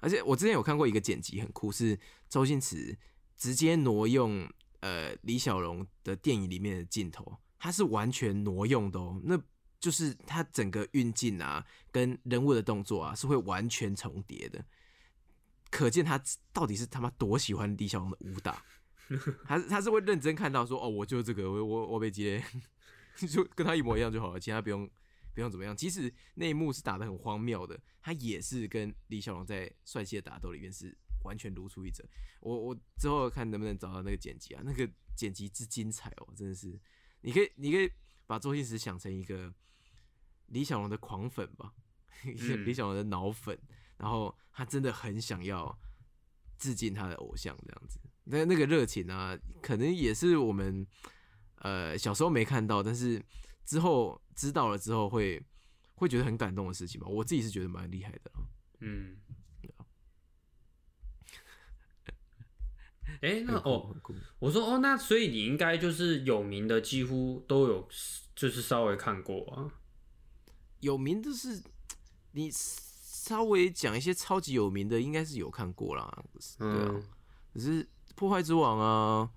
[0.01, 2.97] 而且我之前有看过一个剪辑很酷，是周星驰
[3.37, 4.49] 直接挪用
[4.81, 9.41] 呃李小龙的电影里面的镜头，他是完全挪用的哦，那
[9.81, 14.65] 就是他整个运镜啊跟人物的动作啊是会完全重叠的，
[15.71, 16.21] 可见他
[16.53, 18.65] 到底是他妈多喜欢李小龙的武打，
[19.47, 22.43] 他是他是会认真看到说哦，我就这个我我我被接，
[23.31, 24.89] 就跟他一模一样就好了，其他不用。
[25.35, 32.05] 不用怎么样，即使那一幕是打的很荒谬的，他也是跟李小龙在帅气的打斗里面是完全如出一辙。
[32.41, 36.77] 我我之后看能不能找到那个剪辑啊，那个剪辑之精彩哦，真的是，
[37.21, 37.89] 你可以你可以
[38.27, 39.55] 把周星驰想成一个
[40.49, 41.73] 李小龙的狂粉吧，
[42.25, 43.59] 嗯李小龙的脑粉，
[43.97, 45.79] 然后他真的很想要
[46.59, 50.87] 致敬他的偶像这样子，那那个热情啊，可能也是我们
[51.57, 53.23] 呃小时候没看到，但是
[53.65, 55.43] 之后知道了之后会
[55.95, 57.07] 会觉得很感动的事情吧。
[57.07, 58.43] 我自己是觉得蛮厉害的啊。
[58.81, 59.17] 嗯。
[63.21, 63.97] 哎、 那哦，
[64.39, 67.89] 我说哦，那所以你应该就是有名的几乎都有，
[68.37, 69.78] 就是稍微看过啊。
[70.81, 71.63] 有名的是
[72.33, 76.23] 你稍微讲一些超级有名的，应该是有看过啦。
[76.59, 77.03] 对啊，嗯，
[77.53, 79.31] 可是破坏之王啊，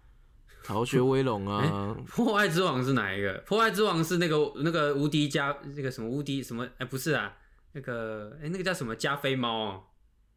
[0.63, 3.37] 逃学威龙啊， 破坏之王是哪一个？
[3.45, 6.67] 破坏之王是那个那个无敌加那个什么无敌什么？
[6.77, 7.37] 哎、不是啊，
[7.73, 9.83] 那个哎、那个叫什么加菲猫哦？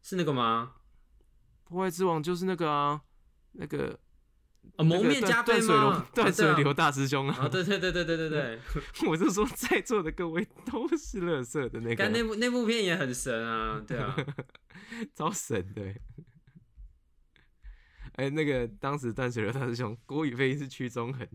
[0.01, 0.73] 是那个吗？
[1.63, 3.01] 破坏之王就是那个啊，
[3.53, 3.99] 那个
[4.77, 8.59] 啊，蒙面加菲断水流猫，断水流啊大师兄啊，啊，对对对对对对对，
[9.07, 14.15] 我就说在座的各位都是乐色的那干那，部那部片也很神啊，对啊，
[15.15, 16.01] 超神的欸。
[18.17, 21.27] 哎、那个当时断水流大师兄郭宇飞是屈中恒，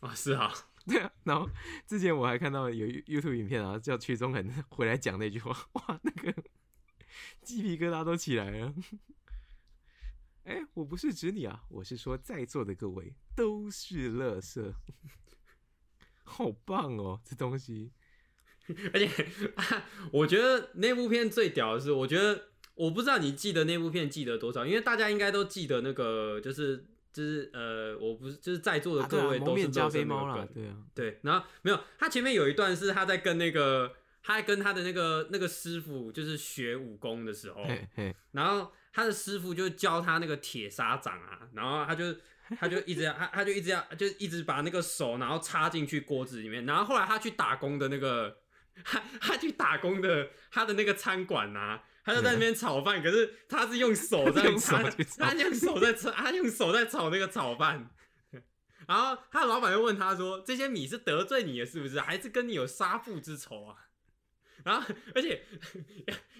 [0.00, 0.50] 啊，是啊，
[0.86, 1.48] 对啊，然后
[1.86, 6.34] 之前我还看到有 YouTube 影片啊，叫屈中恒回来讲那句话，哇，那个
[7.42, 8.74] 鸡皮疙瘩都起来了。
[10.44, 14.74] 哎、我不是指你啊，我是说在座的各位都是乐色，
[16.24, 17.92] 好棒哦，这东西。
[18.94, 19.06] 而且、
[19.56, 37.62] 啊、我觉得那部片最屌的是，我觉得我不知道你记得那部片记得多少，因为大家应该都记得那个就是就是呃，我不是就是在座的各位都是加菲猫了，对啊，对，然后没有，他前面有一段是他在跟那个他在跟他的那个那个师傅就是学武功的时候，
[38.32, 42.16] 然后他的师傅就教他那个铁砂掌啊，然后他就
[42.58, 48.38] 他就一直要他他就一直要就一直把那个手然后插进去锅子里面，然后后来他去打工的那个
[48.84, 51.82] 他他去打工的他的那个餐馆啊。
[52.06, 54.76] 他就在那边炒饭，可是他是用手在用手
[55.18, 57.88] 他用手在炒，他用手在炒那个炒饭。
[58.86, 61.98] 然后他的老板就问他说：“这些米是得罪你了是不是？
[61.98, 63.76] 还是跟你有杀父之仇啊？”
[64.64, 65.42] 然后，而且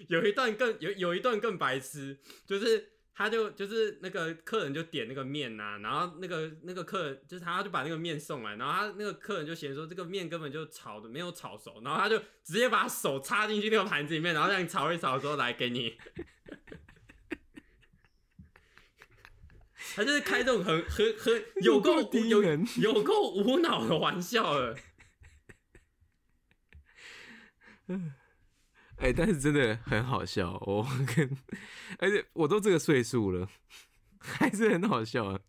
[0.07, 15.97] 有一段更有有一段更白痴，就是他就就是那个客人就点那个面呐、然后那个那个客人就是他就把那个面送来，然后他那个客人就嫌说这个面根本就炒的没有炒熟，然后他就直接把手插进去那个盘子里面，然后让你炒一炒说来给你。
[19.95, 22.41] 他就是开这种很很很有够有
[22.81, 24.75] 有够无脑的玩笑了。
[28.97, 31.37] 哎、但是真的很好笑，我跟，
[31.99, 33.47] 而且我都这个岁数了，
[34.19, 35.39] 还是很好笑啊。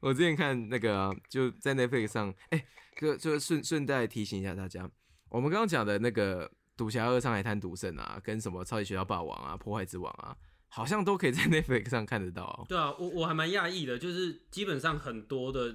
[0.00, 2.66] 我之前看那个啊、就在 Netflix 上，哎、
[3.00, 4.88] 就就顺顺带提醒一下大家，
[5.28, 10.36] 我们刚刚讲的那个《赌侠二上海滩赌圣》啊，跟什么《超级学校霸王》啊，《破坏之王》啊，
[10.68, 15.74] 好像都可以在 Netflix 上看得到、对啊，我我还蛮讶异的，就是基本上很多的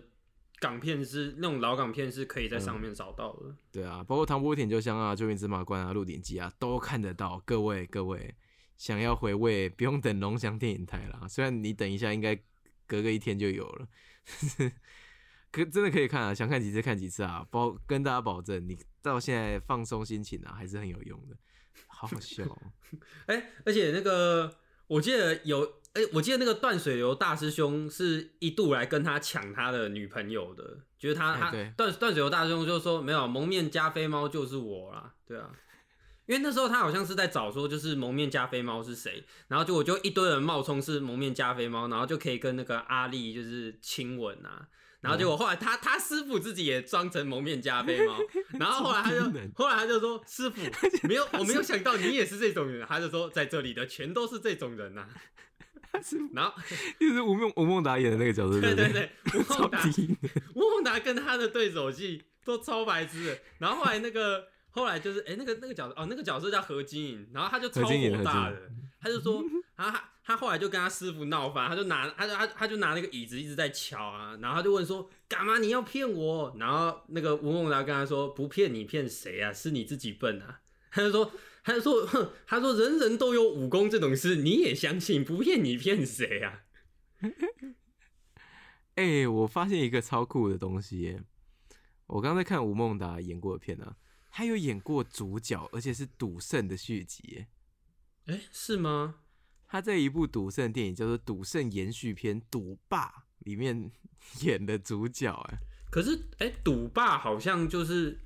[0.60, 3.56] 港片是那种老港片是可以在上面找到的。
[3.72, 7.42] 对啊，包括《唐伯虎点秋香》啊，《救命芝麻官》啊，《鹿鼎记》啊，都看得到。
[7.46, 8.36] 各位各位，
[8.78, 11.28] 想要回味，不用等龙翔电影台啦。
[11.28, 12.36] 虽然你等一下应该
[12.86, 13.88] 隔个一天就有了，
[15.52, 17.46] 可真的可以看啊，想看几次看几次啊。
[17.50, 21.38] 包跟大家保证，你到现在放松心情啊，还是很有用的。
[21.88, 22.58] 好好笑哦、
[23.28, 35.50] 哎、而且那个我记得有，哎、我记得那个断水流大师兄是一度来跟他抢他的女朋友的，就是他他断断水流大师兄就说没有蒙面加菲猫就是我啦，对啊。
[36.28, 44.68] 因为那时候他好像是在找说，就是蒙面加菲猫是谁，然后就我就一堆人冒充是蒙面加菲猫，然后就可以跟那个阿丽就是亲吻啊，
[45.02, 48.16] 然后结果后来他他师傅自己也装成蒙面加菲猫，
[48.60, 49.22] 然后后来他就
[49.56, 50.62] 后来他就说师傅
[51.08, 55.08] 没有我没有想到你也是这种人，他就说在这里的全都是这种人呐、
[56.34, 56.54] 然后
[57.00, 59.10] 就是吴孟吴孟达演的那个角色，对对不对？
[59.34, 59.84] 吴孟达。
[60.56, 63.38] 吴孟达跟他的对手戏都超白痴的。
[63.58, 68.72] 然后后来那个后来就是哎、那个那个角色哦那个角色叫何金颖，然后他就超火大的，
[69.02, 69.44] 他就说
[69.76, 76.56] 他他他后来就跟他师傅闹翻，他就拿他就他他就拿那个椅子一直在敲啊，然后他就问说干嘛你要骗我？
[76.60, 79.52] 然后那个吴孟达跟他说不骗你骗谁啊？
[79.52, 80.60] 是你自己笨啊。
[80.92, 81.32] 他就说，
[81.64, 85.24] 他就说，哼，他说人人都有武功这种事，你也相信？
[85.24, 86.64] 不骗你骗谁啊？
[88.96, 91.24] 哎、我发现一个超酷的东西耶！
[92.08, 93.96] 我刚才看吴孟达演过的片啊，
[94.32, 97.48] 他有演过主角，而且是赌圣的续集耶。
[98.26, 99.16] 哎、是吗？
[99.68, 103.08] 他在一部赌圣电影叫做《赌圣延续篇：赌霸》
[103.40, 103.92] 里面
[104.42, 105.60] 演的主角，哎，
[105.92, 108.20] 可是，哎、赌霸好像就是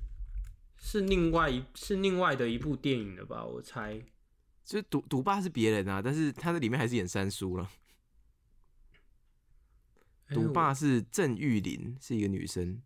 [0.86, 3.42] 是另外一是另外的一部电影了吧？
[3.42, 3.98] 我猜。
[4.62, 7.70] 就是赌赌霸是别人啊，但是他在里面还是演三叔了。
[10.26, 12.82] 哎赌霸是郑玉玲，是一个女生。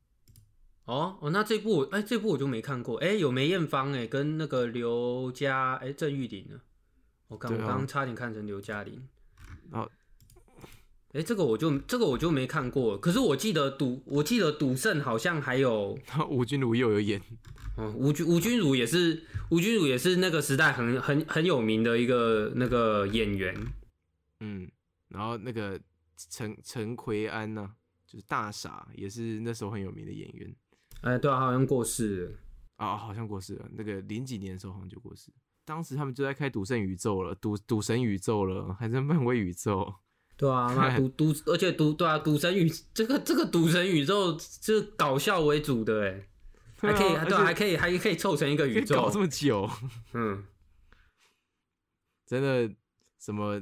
[0.84, 2.98] 哦哦，那这部我哎、这部我就没看过。
[2.98, 6.60] 哎、有梅艳芳哎、跟那个刘嘉哎郑玉玲呢？
[7.26, 9.08] 我刚、对啊我刚刚差点看成刘嘉玲。
[9.72, 9.82] 然
[11.12, 12.98] 后哎、这个我就这个我就没看过。
[12.98, 15.98] 可是我记得赌，我记得赌圣好像还有
[16.28, 17.20] 吴君如又有演，
[17.76, 23.56] 嗯，吴君吴君如也是吴君如也是那个时代很很很有名的一个那个演员。
[24.40, 24.70] 嗯，
[25.08, 25.80] 然后那个
[26.30, 27.70] 陈陈奎安呢、
[28.06, 30.54] 就是大傻，也是那时候很有名的演员
[31.00, 32.32] 哎、对啊，好像过世了。
[32.76, 33.68] 啊，好像过世了。
[33.72, 35.32] 那个零几年的时候好像就过世。
[35.64, 39.94] 当时他们就在开赌圣宇宙了，赌赌神宇宙了，还在漫威宇宙。
[40.38, 46.28] 对啊， 那赌赌，而且赌对啊，赌神宇这个这个赌神宇宙是搞笑为主的哎，
[46.78, 49.68] 还可以对啊，还可以还可以凑成一个宇宙搞这，么久，
[50.14, 50.44] 嗯，
[52.24, 52.72] 真的
[53.18, 53.60] 什么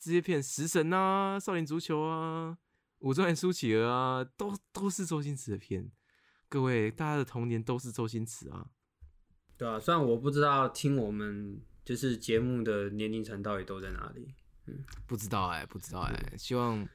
[0.00, 2.58] 这些片食神啊、少林足球啊、
[2.98, 5.90] 武状元苏乞儿啊，都都是周星驰的片。
[6.48, 8.66] 各位，大家的童年都是周星驰啊。
[9.56, 14.34] 对啊，虽然我不知道听我们就是节目的年龄层到底都在哪里。
[15.06, 16.86] 不知道哎、不知道哎、希望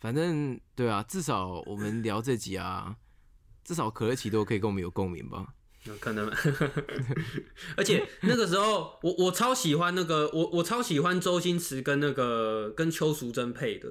[0.00, 2.96] 反正对啊，至少我们聊这集啊，
[3.64, 5.54] 至少可乐奇都可以跟我们有共鸣吧。
[5.84, 6.30] 有可能，
[7.74, 13.90] 而且那个时候我我超喜欢那个我我超喜欢周星驰跟那个跟邱淑贞配的，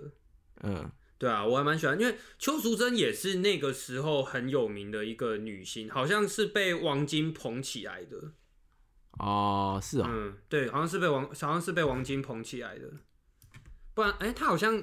[0.61, 8.33] 嗯，对啊，我还蛮喜欢，因为邱淑贞也是那个时候很有名的一个女星，好像是被王晶捧起来的，
[9.17, 12.87] 哦，是啊、嗯，对，好像是被王好像是被王晶捧起来的，
[13.99, 14.81] 不然哎、他好像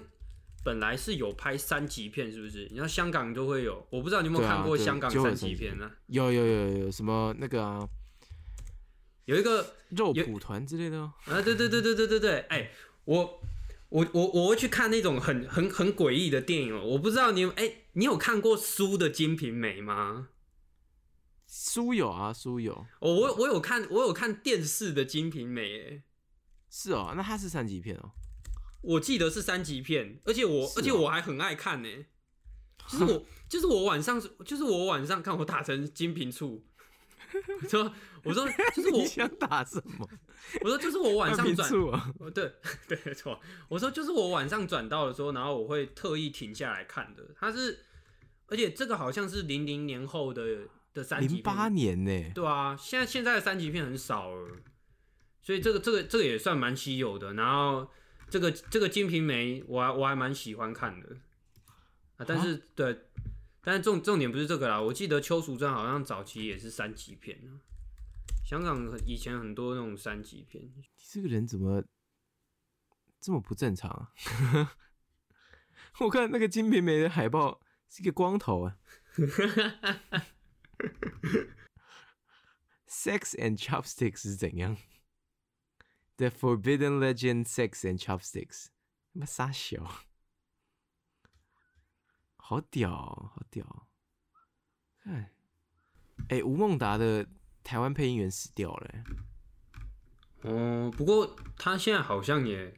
[0.63, 2.65] 本来是有拍三级片，是不是？
[2.69, 7.89] 你知道香港都会有，我不知道你有没有看过香港三级级片呢、有有有有什么那个啊，
[9.25, 11.15] 有一个肉蒲团之类的哦。
[11.25, 12.71] 啊，对对对对对对对，哎、
[13.07, 13.41] 我
[13.89, 16.85] 我我我会去看那种很很很诡异的电影哦。
[16.85, 20.29] 我不知道你有哎、你有看过书的《金瓶梅》吗？
[21.47, 25.63] 书有啊，书有，哦，我我有看，我有看电视的《金瓶梅》
[25.95, 26.03] 哎，
[26.69, 28.11] 是哦，那它是三级片哦。
[28.83, 31.89] 我记得是三级片，而且我、而且我还很爱看呢。
[32.89, 36.65] 就是我就是我晚上就是我晚上看我打成金瓶醋，
[37.65, 40.09] 我说我说就是我想打什么？
[40.63, 41.69] 我说就是我晚上转
[42.33, 42.53] 对
[42.87, 43.41] 对，没错。
[43.69, 47.25] 我说就是我晚上转到的时候，然后我会特意停下来看的。
[47.35, 47.81] 它是，
[48.47, 52.31] 而且这个好像是零零年后的的三级片，零八年呢？
[52.37, 54.49] 对啊，现在现在的三级片很少了，
[55.43, 57.35] 所以这个这个这个也算蛮稀有的。
[57.35, 57.91] 然后
[58.29, 61.17] 这个这个《金瓶梅》我还我还蛮喜欢看的
[62.17, 63.07] 啊，但是对，
[63.63, 64.81] 但是重重点不是这个啦。
[64.81, 67.61] 我记得邱淑贞好像早期也是三级片啊，
[68.45, 70.65] 香港以前很多那种三级片。
[70.75, 71.85] 你这个人怎么
[73.21, 74.13] 这么不正常啊？
[76.01, 78.77] 我看那个《金瓶梅》的海报是一个光头啊。
[82.89, 84.77] Sex and Chopsticks 是怎样
[86.17, 88.67] ？The Forbidden Legend Sex and Chopsticks，
[89.13, 90.03] 他妈傻小，
[92.37, 93.87] 好屌哦，好屌哦！
[95.03, 95.35] 看，
[96.29, 97.27] 哎、吴孟达的
[97.63, 99.05] 台湾配音员死掉了、欸。
[100.51, 102.75] 哦，不过他现在好像也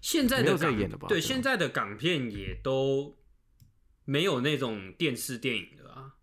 [0.00, 3.18] 现在的港对，演了吧对啊现在的港片也都
[4.04, 6.16] 没有那种电视电影的啊，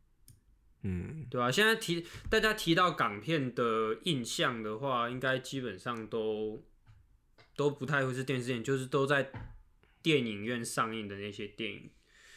[0.84, 6.64] 嗯，对啊、现在提大家提到港片的印象的话，应该基本上都
[7.56, 9.32] 都不太会是电视电影，就是都在
[10.02, 11.90] 电影院上映的那些电影，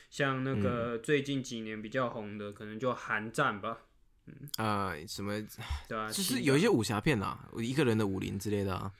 [0.08, 1.02] 像那个嗯。
[1.02, 3.82] 最近几年比较红的，可能就《寒战》吧，
[4.26, 4.34] 嗯。
[4.56, 5.40] 啊、什么？
[5.88, 8.92] 对啊、就是有一些武侠片啊，一个人的武林之类的啊。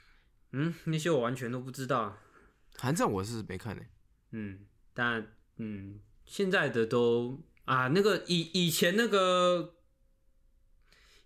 [0.53, 2.18] 嗯，那些我完全都不知道。
[2.76, 3.82] 寒战我是没看的、
[4.30, 4.61] 嗯，
[4.95, 5.26] 但
[5.57, 9.74] 嗯，现在的都啊，那个以以前那个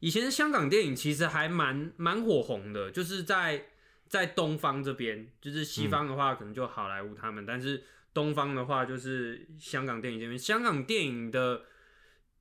[0.01, 3.69] 以前香港电影其实还蛮蛮火红的，就是在
[4.07, 11.63] 在东方这边，就是西方的话可能就好莱坞他们，但是东方的话就是香港电影这边，香港电影的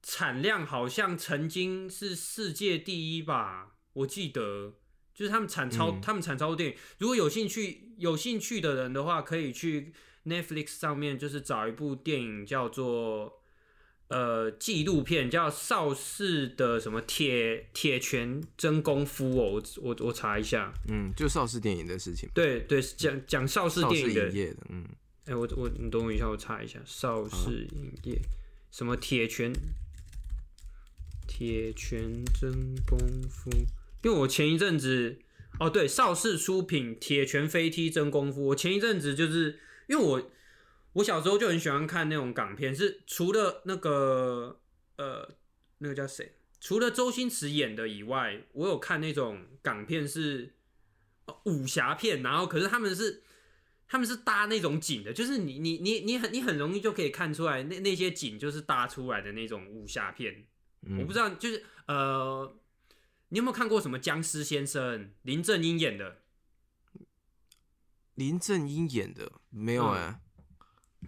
[0.01, 4.73] 产量好像曾经是世界第一吧，我记得。
[5.13, 6.75] 就是他们产超，嗯他们产超电影。
[6.97, 9.93] 如果有兴趣有兴趣的人的话，可以去
[10.25, 13.42] Netflix 上面，就是找一部电影叫做
[14.09, 24.29] 呃纪录片，叫邵氏的什么铁铁拳真功夫哦，我我我查一下，嗯，就邵氏电影的事情，对对，讲讲邵氏电影的。
[24.29, 24.85] 影，业的，嗯，
[25.25, 26.79] 哎、我我你等我一下，我查一下。
[26.85, 28.21] 邵氏影业
[28.71, 29.51] 什么铁拳？
[31.25, 32.51] 铁拳真
[32.85, 32.99] 功
[33.29, 33.49] 夫，
[34.03, 35.17] 因为我前一阵子
[35.59, 40.31] 哦对，邵氏出品《铁拳飞踢真功夫》，我前一阵子就是因为我
[40.93, 44.61] 我小时候就很喜欢看那种港片，是除了那个
[44.97, 45.35] 呃
[45.79, 50.55] 那个叫谁，除了周星驰演的以外，我有看那种港片是、
[51.25, 53.23] 呃武侠片，然后可是他们是。
[53.85, 60.47] 他们是搭那种景的，就是你你你你很你很容易就可以看出来，那那些景就是搭出来的那种武侠片。
[60.81, 62.57] 嗯我不知道，就是呃，
[63.27, 66.23] 你有没有看过什么僵尸先生林正英演的？
[68.15, 70.19] 林正英演的没有嗯哎、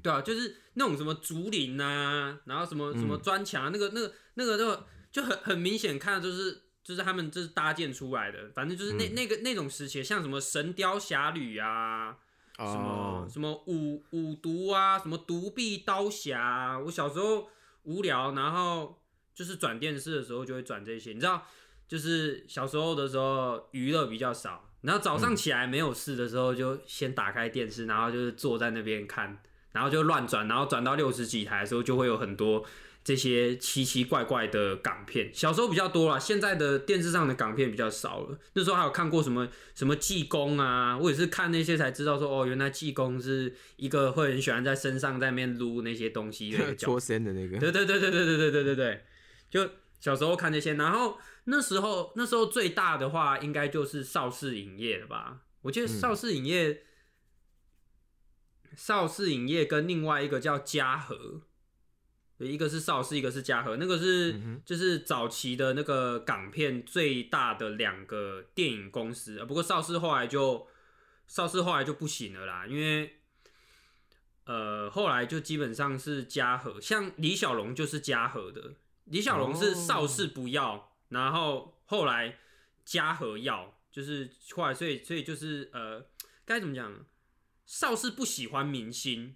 [0.03, 3.21] 对啊，就是那种什么竹林啊，然后什么什么嗯。
[3.21, 9.15] 砖墙、啊，那个那个那个那个就很很明显看，就是就是他们就是搭建出来的，反正就是那、嗯。
[9.15, 12.17] 那个那种时期，像什么神雕侠侣啊，
[12.57, 17.49] 什么哦，什么五五毒啊，什么独臂刀侠、啊，我小时候
[17.83, 19.01] 无聊，然后
[19.33, 21.45] 就是转电视的时候就会转这些，你知道，
[21.87, 29.41] 就是小时候的时候娱乐比较少，然后早上起来没有事的时候就先打开电视，然后就是坐在那边看
[29.75, 32.65] 然后就乱转，然后转到六十几台的时候，就会有很多
[33.03, 35.29] 这些奇奇怪怪的港片。
[35.33, 38.39] 小时候比较多啦，现在的电视上的港片比较少了。
[38.53, 49.03] 那时候还有看过什么什么济公啊，我也是看那些才知道说，哦，原来济公是一个会很喜欢在身上在那边撸那些东西的 搓身的那个，对对对对对对对对对对，
[49.49, 49.69] 就
[49.99, 55.41] 小时候看那些，然后那时候那时候最大的话，应该就是邵氏影业了吧？
[55.61, 56.83] 我记得邵氏影业，
[58.75, 61.41] 邵氏影业跟另外一个叫嘉禾，
[62.37, 70.67] 一个是邵氏，一个是嘉禾，那个是、就是早期的那个港片最大的两个电影公司，呃不过邵氏后来就
[71.27, 73.21] 邵氏后来就不行了啦，因为。
[74.47, 82.37] 呃，后来就基本上是嘉禾，像李小龙就是嘉禾的，李小龙是邵氏不要，然后后来
[82.83, 86.05] 嘉禾要，就是后来所以所以就是呃，
[86.45, 86.93] 该怎么讲？
[87.65, 89.35] 邵氏不喜欢明星，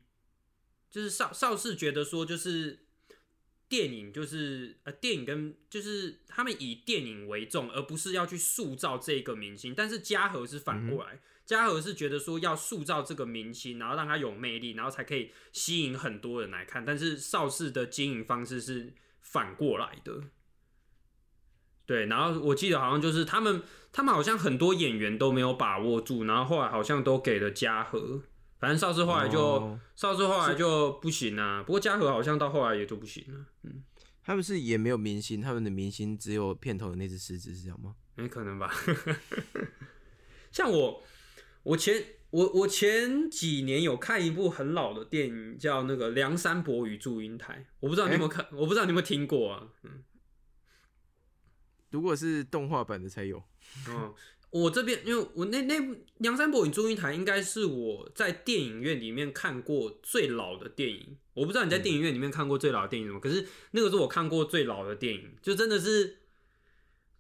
[0.90, 2.86] 就是邵邵氏觉得说就是
[3.68, 11.22] 电影就是呃电影跟就是他们以电影为重，而不是要去塑造这个明星，但是嘉禾是反过来。
[11.46, 16.86] 嘉禾是觉得说要塑造这个明星，然后让他有魅力，然后才可以吸引很多人来看。
[16.86, 20.26] 但是邵氏的经营方式是反过来的，
[21.90, 22.06] 对。
[22.06, 28.22] 然后我记得好像就是他们，他们好像很多演员都没有把握住，然后后来好像都给了嘉禾。
[28.60, 31.64] 反正邵氏后来就哦邵氏后来就不行啊。
[31.66, 33.46] 不过嘉禾好像到后来也就不行了。
[33.64, 33.84] 嗯，
[34.24, 37.96] 他们是也没有明星，他们的明星只有片头的那只狮子，是这样吗？
[38.14, 38.72] 没可能吧？
[40.54, 41.04] 像我。
[41.64, 49.68] 我前我我前几年有看一部很老的电影，叫那个《梁山伯与祝英台》，我不知道你有没有看，我不知道你有没有听过啊？
[49.84, 50.02] 嗯，
[51.92, 53.42] 如果是动画版的才有。
[53.88, 54.14] 嗯，
[54.50, 55.80] 我这边因为我那那
[56.18, 66.20] 《梁山伯与祝英台》应该是我在电影院里面看过最老的电影，我不知道你在电影院里面看过最老的电影什么，可是那个是我看过最老的电影，就真的是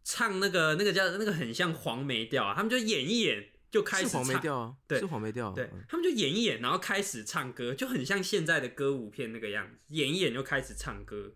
[0.04, 3.50] 唱那个那个叫那个很像黄梅调啊，他们就演一演。
[3.72, 11.34] 就开始是黄梅调啊，对是黄梅调，对嗯他们就演一演，然后开始唱歌，就很像现在的歌舞片那个样子，演一演就开始唱歌，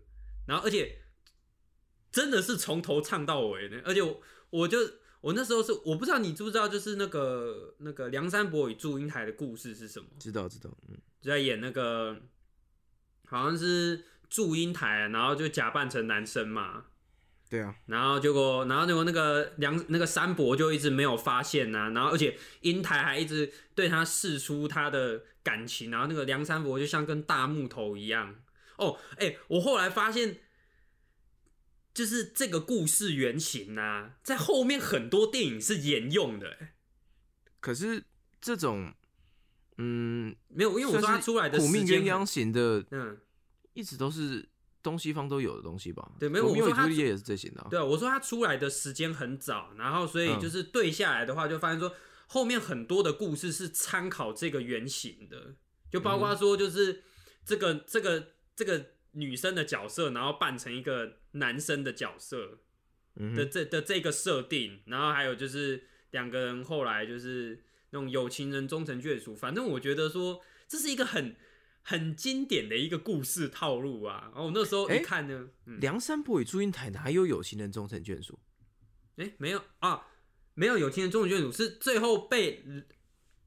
[0.48, 0.98] 然后而且
[2.14, 4.78] 真的是从头唱到尾呢，而且我我就
[5.20, 12.16] 我那时候是我不知道你知不知道，就是那个那个梁山伯与祝英台的故事是什么，知道知道，嗯，就在演那个
[13.26, 16.84] 好像是祝英台，然后就假扮成男生嘛，
[17.50, 28.36] 对啊，然后结果，然后结果那个梁那个山伯就一直没有发现呐、然后而且英台还一直对他示出他的感情，然后那个梁山伯就像跟大木头一样。
[28.76, 30.38] 哦，哎、我后来发现，
[31.94, 36.74] 就是这个故事原型啊，在后面很多电影是沿用的、哎
[37.60, 38.04] 可是
[38.42, 38.92] 这种，
[39.78, 43.18] 嗯，没有，因为我说他出来的苦命时间很鸳鸯型的，嗯，
[43.72, 44.46] 一直都是
[44.82, 46.12] 东西方都有的东西吧？
[46.18, 51.94] 对没有罗密欧我说他与朱丽叶也是这型的啊，对啊，我说他出来的时间很早，然后所以嗯就是对下来的话，就发现说
[52.26, 55.54] 后面很多的故事是参考这个原型的，
[55.90, 57.02] 就包括说就是
[57.46, 62.58] 这个、这个这个女生的角色，然后扮成一个男生的角色
[63.14, 71.36] 嗯，的这的这个设定，然后还有就是两个人后来就是那种有情人终成眷属，反正我觉得说这是一个很。
[71.86, 74.30] 很经典的一个故事套路啊！
[74.32, 78.38] 然后我那时候一看呢，嗯，梁山伯与祝英台哪有有情人终成眷属？
[79.16, 80.06] 哎、没有啊，
[80.54, 82.64] 没有有情人终成眷属，是最后被，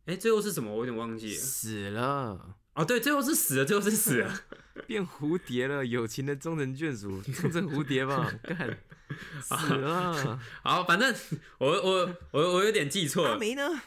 [0.05, 0.71] 哎、最后是什么？
[0.71, 1.41] 我有点忘记了。
[1.41, 4.41] 死了，哦，对，最后是死了，最后是死了。
[4.85, 8.77] 变蝴蝶了，友情的终成眷属，终成蝴蝶吧，干，
[9.41, 11.15] 死了， 好，反正
[11.57, 13.81] 我我我我有点记错了，阿梅呢？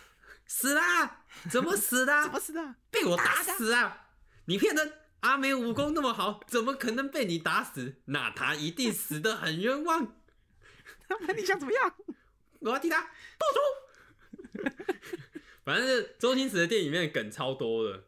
[0.46, 1.24] 死啦！
[1.48, 2.22] 怎么死的？
[2.24, 2.74] 怎么死的？
[2.90, 4.08] 被我打死啊！
[4.46, 4.92] 你骗人！
[5.20, 7.96] 阿梅武功那么好，怎么可能被你打死？
[8.06, 10.16] 那他一定死得很冤枉。
[11.20, 11.94] 那你想怎么样？
[12.60, 14.70] 我要替他报仇。
[15.62, 18.04] 反正是周星驰的电影里面梗超多的，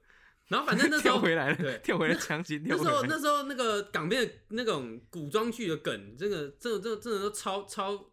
[0.49, 2.90] 然后反正那时候 跳回来对了，跳回来强行跳回来。
[2.90, 8.11] 那时候那时候那个港片的那种古装剧的梗，这个这个这个真的都超超，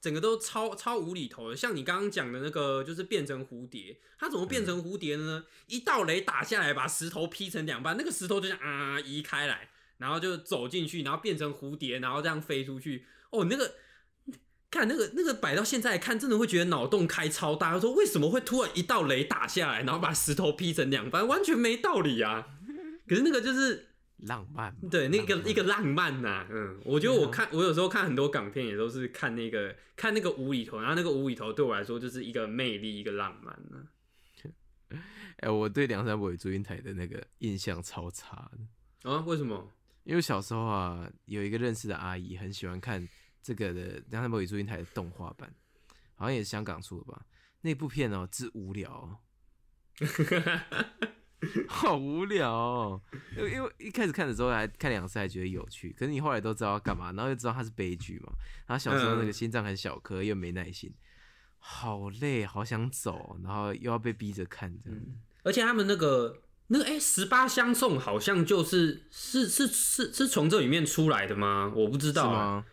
[0.00, 1.56] 整个都超超无厘头的。
[1.56, 5.44] 像你刚刚讲的那个，就是变成蝴蝶，它怎么变成蝴蝶的呢？
[5.66, 9.68] 一道雷打下来，把石头劈成两半，那个石头就像啊移开来，
[9.98, 13.06] 然后就走进去，然后变成蝴蝶，然后这样飞出去。
[13.30, 13.74] 哦，那个。
[14.70, 17.78] 看那个那个摆到现在看，真的会觉得脑洞开超大。
[17.80, 22.46] 说为什么会突然一道雷打下来，然后把石头劈成两半，完全没道理啊！
[23.08, 33.88] 可是那个就是浪漫，对，那个一个浪漫呐、嗯，我觉得我看我有时候看很多港片也都是看那个看那个无厘头，然后那个无厘头对我来说就是一个魅力，一个浪漫呢、
[35.38, 38.48] 哎、我对梁山伯与祝英台的那个印象超差
[39.02, 39.24] 的，啊？
[39.26, 39.72] 为什么？
[40.04, 43.08] 因为小时候啊，有一个认识的阿姨很喜欢看
[43.42, 45.52] 这个的梁山伯与祝英台的动画版，
[46.14, 47.26] 好像也是香港出的吧？
[47.62, 49.18] 那部片哦，之无聊哦、
[51.68, 53.02] 好无聊哦。
[53.36, 58.32] 因为因为一开始看的时候还看两次还觉得有趣，可是你后来都知道要干嘛，然后又知道它是悲剧嘛。
[58.66, 60.94] 然后小时候那个嗯心脏很小颗，又没耐心，
[61.58, 64.98] 好累，好想走，然后又要被逼着看这样。
[65.42, 71.72] 而且他们那个那个哎，十八相送好像就是是是是是从这里面出来的吗？
[71.74, 72.66] 我不知道、啊，吗？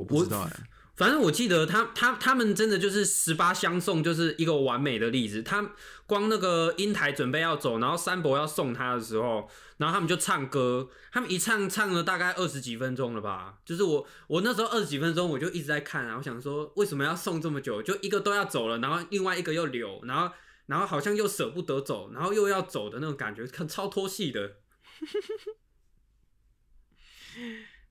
[0.00, 0.50] 我不知道哎、
[0.96, 5.42] 反正我记得他他他们真的就是十八相送，就是一个完美的例子。
[5.42, 5.72] 他
[6.06, 13.58] 光那个英台准备要走，然后三伯要送他的时候，然后他们就唱歌，他们一唱唱了大概二十几分钟了吧。
[13.64, 17.82] 就是我我那时候二十几分钟我就一直在看啊，我想说为什么要送这么久？
[17.82, 20.34] 就一个都要走了，然后另外一个又留，然后
[20.66, 24.56] 然后好像又舍不得走，然后又要走的那种感觉，看超拖戏的。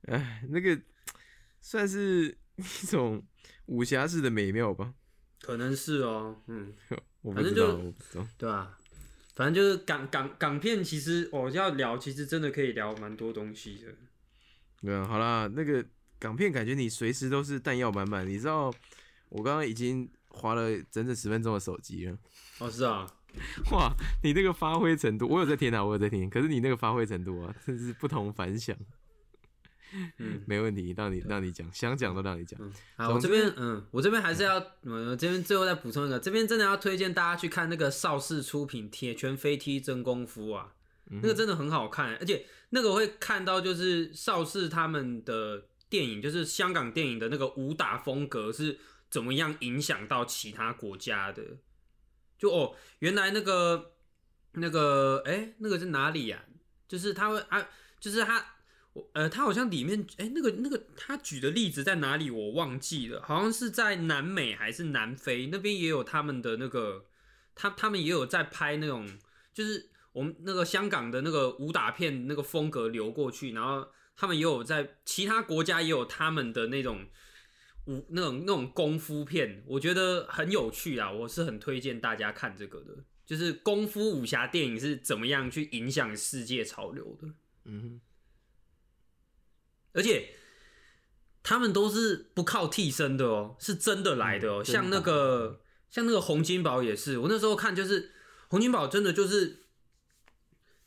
[0.08, 0.80] 哎，那个
[1.70, 3.24] 算是 一种
[3.68, 4.92] 武侠式的美妙吧？
[5.40, 6.74] 可能是哦，嗯。
[7.22, 8.28] 我不知道，反正就我不知道。
[8.40, 8.76] 对啊，
[9.36, 13.94] 反正就是港港港片，其实我、要聊，其实真的可以聊蛮多东西的。
[14.82, 15.86] 对啊，好啦，那个
[16.18, 18.28] 港片感觉你随时都是弹药满满。
[18.28, 18.74] 你知道，
[19.30, 22.18] 我刚刚已经花了整整十分钟的手机了。
[22.58, 23.06] 哦，是啊，
[23.74, 23.94] 哇，
[24.24, 26.28] 你那个发挥程度，我有在听啊，我有在听。
[26.32, 28.76] 可是你那个发挥程度啊，真是不同凡响。
[30.18, 32.60] 嗯没问题，让你让你讲，想讲都让你讲。
[32.62, 40.74] 嗯，好，我这边嗯，我这边还是要，我这边最后再补充一个，这边真的要推荐大家去看那个邵氏出品《铁拳飞踢真功夫》啊，
[41.08, 48.78] 那个真的很好看，而且那个会看到就是邵氏他们的电影，就是香港电影的那个武打风格是
[49.10, 51.44] 怎么样影响到其他国家的。
[52.38, 53.94] 就哦，原来那个
[54.54, 56.46] 那个哎、那个是哪里呀、
[56.88, 57.68] 就是他会啊，
[58.00, 58.46] 就是他。
[59.14, 67.06] 呃，他好像里面哎、那个那个他举的例子在哪里我忘记了，好像是在南美还是南非那边也有他们的那个，
[67.56, 69.08] 他他们也有在拍那种，
[69.54, 77.06] 就是我们那个香港的那个武打片那个风格流过去，然后他们也有在其他国家也有他们的那种
[77.86, 87.28] 武那种那种功夫片，我觉得很有趣啊，我是很推荐大家看这个的，就是功夫武侠电影是怎么样去影响世界潮流的。
[87.66, 88.02] 嗯
[89.94, 90.36] 而且
[91.44, 94.62] 他们都是不靠替身的哦，是真的来的哦。
[94.62, 98.12] 嗯像那个像那个洪金宝也是，我那时候看就是
[98.50, 99.64] 洪金宝真的就是，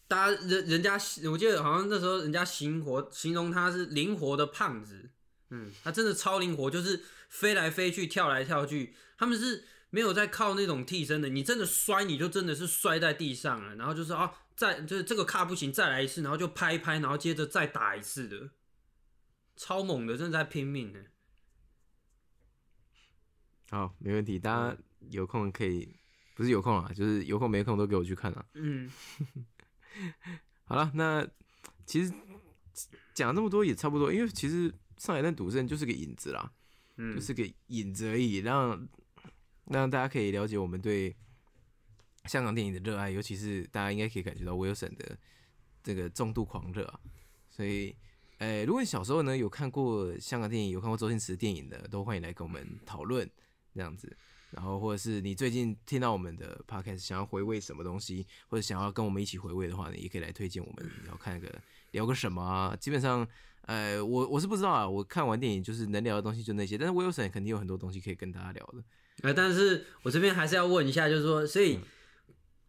[0.09, 0.99] 大家人人家
[1.31, 5.11] 我记得好像那时候人家形活形容他是灵活的胖子，
[5.51, 9.65] 嗯，他真的超灵活，就是飞来飞去、跳来跳去，他们是。
[9.95, 18.39] 没有在靠那种替身的，你真的摔你就真的是摔在地上了，然后就是啊，再就是这个卡不行，再来一次，然后就拍一拍，然后接着再打一次的。
[19.57, 21.01] 超猛的，正在拼命呢。
[23.71, 24.39] 好，没问题。
[24.39, 24.77] 大家
[25.11, 25.97] 有空可以，
[26.35, 28.45] 不是有空啊，就是有空没空都给我去看啊。
[28.55, 28.91] 嗯，
[30.65, 31.27] 好了，那
[31.87, 32.13] 其实
[33.15, 36.53] 讲那么多也差不多，因为其实上海滩赌圣就是个引子啦，
[36.97, 38.89] 嗯就是个引子而已，让
[39.67, 41.17] 让大家可以了解我们对
[42.27, 45.19] 香港电影的热爱，尤其是大家应该可以感觉到 Wilson 的
[45.83, 47.01] 这个重度狂热啊。
[47.49, 47.95] 所以，
[48.43, 53.31] 哎，如果你小时候呢有看过香港电影，有看过周星驰电影的，都欢迎来跟我们讨论
[53.73, 54.17] 这样子。
[54.51, 61.49] 然后，或者是你最近听到我们的 podcast，想要回味什么东西，或者想要跟我们一起回味的话呢，也可以来推荐我们要看个
[61.93, 62.75] 聊个什么啊。
[62.75, 63.25] 基本上，
[63.67, 68.83] 呃，我我是不知道啊，我看完电影就是能聊的东西就那些，但是 Wilson 肯定有很多东西可以跟大家聊的。
[69.23, 71.79] 呃，但是我这边还是要问一下，就是说，所以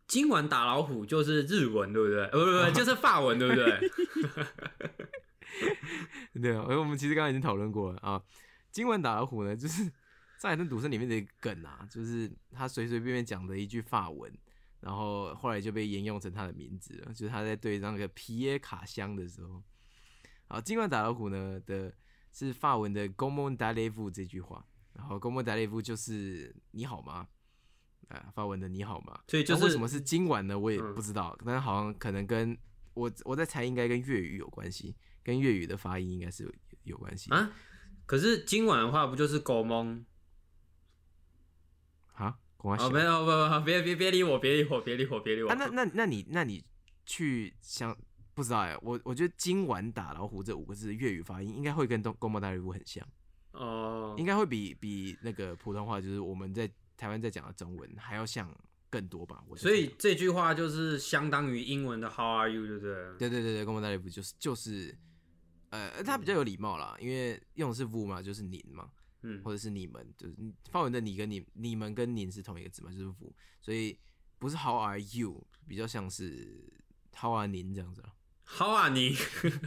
[0.06, 2.26] 今晚打老虎就是日文，对不对？
[2.26, 3.92] 呃，不不不，就是法文，对不对？
[6.42, 8.22] 对啊，而我们其实刚刚已经讨论过了啊。
[8.72, 9.84] 今晚打老虎呢，就是
[10.40, 14.32] 《上海滩赌圣》里面的一个梗啊，就是他随随便便讲的一句法文，
[14.80, 19.64] 然后后来就被沿用成他的名字了，就是他在对那个皮耶卡乡的时候。
[20.48, 21.94] 好，今晚打老虎呢的
[22.32, 25.42] 是法文的 g o m o n d a l e v 这句话，然后 g o m o
[25.42, 27.28] n d a l e v 就是你好吗？
[28.10, 29.20] 啊，法文的你好吗？
[29.28, 30.58] 所以就是为什么是今晚呢？
[30.58, 32.58] 我也嗯不知道，但是好像可能跟
[32.94, 36.52] 我我在猜，应该跟粤语有关系，跟粤语的发音应该是有
[36.84, 37.52] 有关系啊？
[38.06, 40.06] 可是今晚的话，不就是狗蒙？
[42.14, 42.38] 啊？
[42.58, 45.50] 光哦，没有，不不不，别别别理我，别理我，别理我，别理我。
[45.50, 45.56] 啊？
[45.56, 46.64] 那那那你那你
[47.06, 47.98] 去想
[48.34, 53.06] 不知道哎，我我觉得今晚打老虎这五个字的粤语发音应该会跟东宫保大利夫很像，
[53.52, 58.50] 哦应该会比比那个普通话就是我们在台湾在讲的中文还要像
[58.90, 59.44] 更多吧。
[59.48, 62.94] 我所以这句话就是相当于英文的 How are you，对不对？
[63.18, 64.98] 对对对对，公文大礼服就是就是，
[65.74, 68.92] 呃，他比较有礼貌啦，因为用的是 vous 嘛，就是您嘛，
[69.24, 70.36] 嗯或者是你们，就是
[70.70, 73.98] 法文的你跟你你们跟您是同一个字嘛，就是 vous，所以
[74.38, 76.64] 不是 How are you，比较像是
[77.16, 78.14] How are 您这样子啊。
[78.46, 79.16] ，How are 您？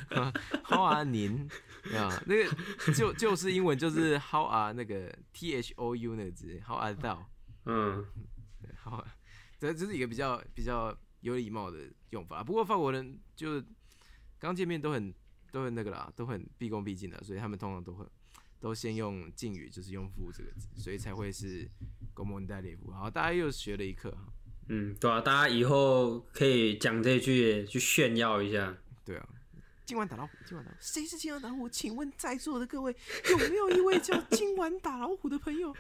[0.62, 1.48] How are 您
[1.92, 2.22] 啊？
[2.24, 7.24] 那个就就是英文就是 How are 那个 T H O U 那个字，How are thou？
[7.64, 8.06] 嗯，
[8.62, 9.04] 对好，
[9.58, 12.44] 这这是一个比较比较有礼貌的用法。
[12.44, 13.60] 不过法国人就
[14.38, 15.12] 刚见面都很
[15.56, 18.04] 都很那个啦，都很毕恭毕敬的，所以他们通常都会
[18.60, 21.66] 都先用敬语，就是用“父”这个字，所以才会是
[22.12, 22.90] “公蒙代列夫”。
[22.92, 24.14] 好，大家又学了一课。
[24.68, 28.76] 嗯，对啊，大家以后可以讲这句去炫耀一下。
[29.02, 29.26] 对啊，
[29.86, 31.66] 今晚打老虎，今晚打老虎，谁是今晚打老虎？
[31.66, 32.94] 请问在座的各位
[33.30, 35.74] 有没有一位叫今晚打老虎的朋友？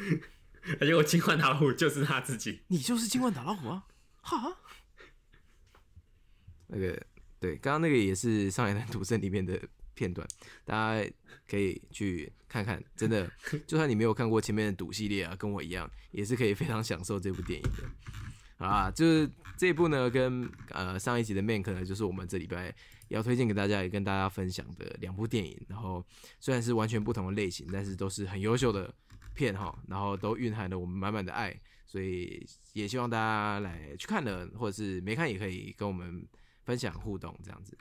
[0.78, 2.60] 而且我今晚打老虎就是他自己。
[2.66, 3.86] 你就是今晚打老虎啊！
[4.20, 4.58] 哈，
[6.66, 7.02] 那个
[7.40, 9.60] 对，刚刚那个也是上海滩赌圣里面的
[9.94, 10.26] 片段，
[10.64, 11.10] 大家
[11.48, 12.82] 可以去看看。
[12.96, 13.30] 真的，
[13.66, 18.64] 就算你没有看过前面的赌系列啊，跟我一样，也是可以非常享受这部电影的。
[18.64, 22.74] 啊，就是这一部呢，跟呃上一集的 Man》可能，就是我们这礼拜
[23.08, 25.60] 要推荐给大家，也跟大家分享的两部电影。
[25.68, 26.02] 然后
[26.40, 28.92] 虽然是完全不同的类型，但是都是很优秀的
[29.34, 36.26] 片哈，然后都蕴含了我们满满的爱，所以也希望大家来去看了，或者是没看也可以跟我们
[36.66, 37.78] 分享互动这样子。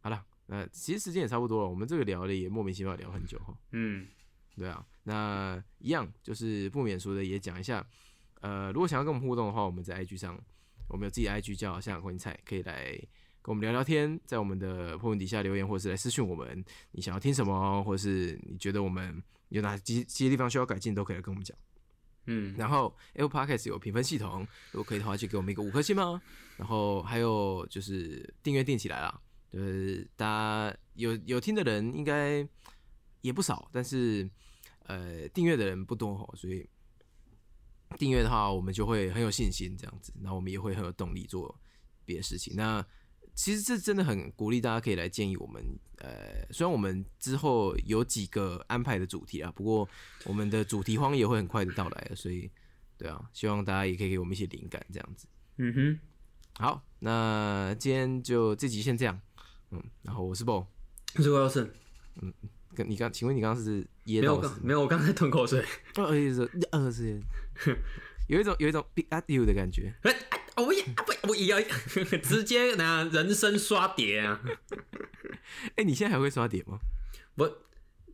[0.00, 3.56] 好了，那其实时间也差不多了，我们这个聊的也莫名其妙聊很久哈。
[3.70, 4.06] 嗯，
[4.56, 7.86] 对啊，那一样就是不免俗的也讲一下，
[8.40, 10.38] 呃，如果想要跟我们互动的话，我们在 IG 上，
[10.88, 12.92] 我们有自己的 IG 叫香港菜，可以来
[13.40, 21.56] 跟我们聊聊天，在我们的破文底下留言，或者是来私讯我们，你想要听什么，或者是你觉得我们有哪几几些地方需要改进，都可以来跟我们讲。
[22.26, 26.20] 嗯，然后 Apple Podcast 有评分系统，如果可以的话，就给我们一个五颗星吗？
[26.56, 29.20] 然后还有就是订阅订起来啦，
[29.52, 32.46] 就是大家有有听的人应该
[33.20, 34.28] 也不少，但是
[34.86, 36.68] 呃订阅的人不多吼，所以
[37.98, 41.54] 订阅的话，我们就会很有信心这样子，然后我们也会很有动力做
[42.04, 42.54] 别的事情。
[42.56, 42.84] 那
[43.34, 45.62] 其实这真的很鼓励大家可以来建议我们。
[45.98, 49.88] 呃，虽然我们之后有几个安排的主题啊，不过
[50.24, 52.50] 我们的主题荒也会很快的到来了，所以
[52.98, 55.26] 对啊，希望大家也可以给我们一些灵感，这样子。
[55.56, 56.00] 嗯哼，
[56.58, 59.18] 好，那今天就这集先这样，
[59.70, 60.66] 嗯，然后我是 BO，
[61.16, 61.70] 是我要胜，
[62.74, 64.54] 跟你刚，请问你刚刚是噎没有到是吗？
[64.56, 65.64] 刚没有，我刚才吞口水。
[65.96, 67.22] 哦，呃是 呃是，
[68.28, 69.94] 有一种有一种 big at you 的感觉。
[70.56, 71.60] 我也啊不，我也要
[72.22, 74.40] 直接拿人生刷碟啊！
[75.76, 76.78] 哎、你现在还会刷碟吗？
[77.36, 77.58] 我，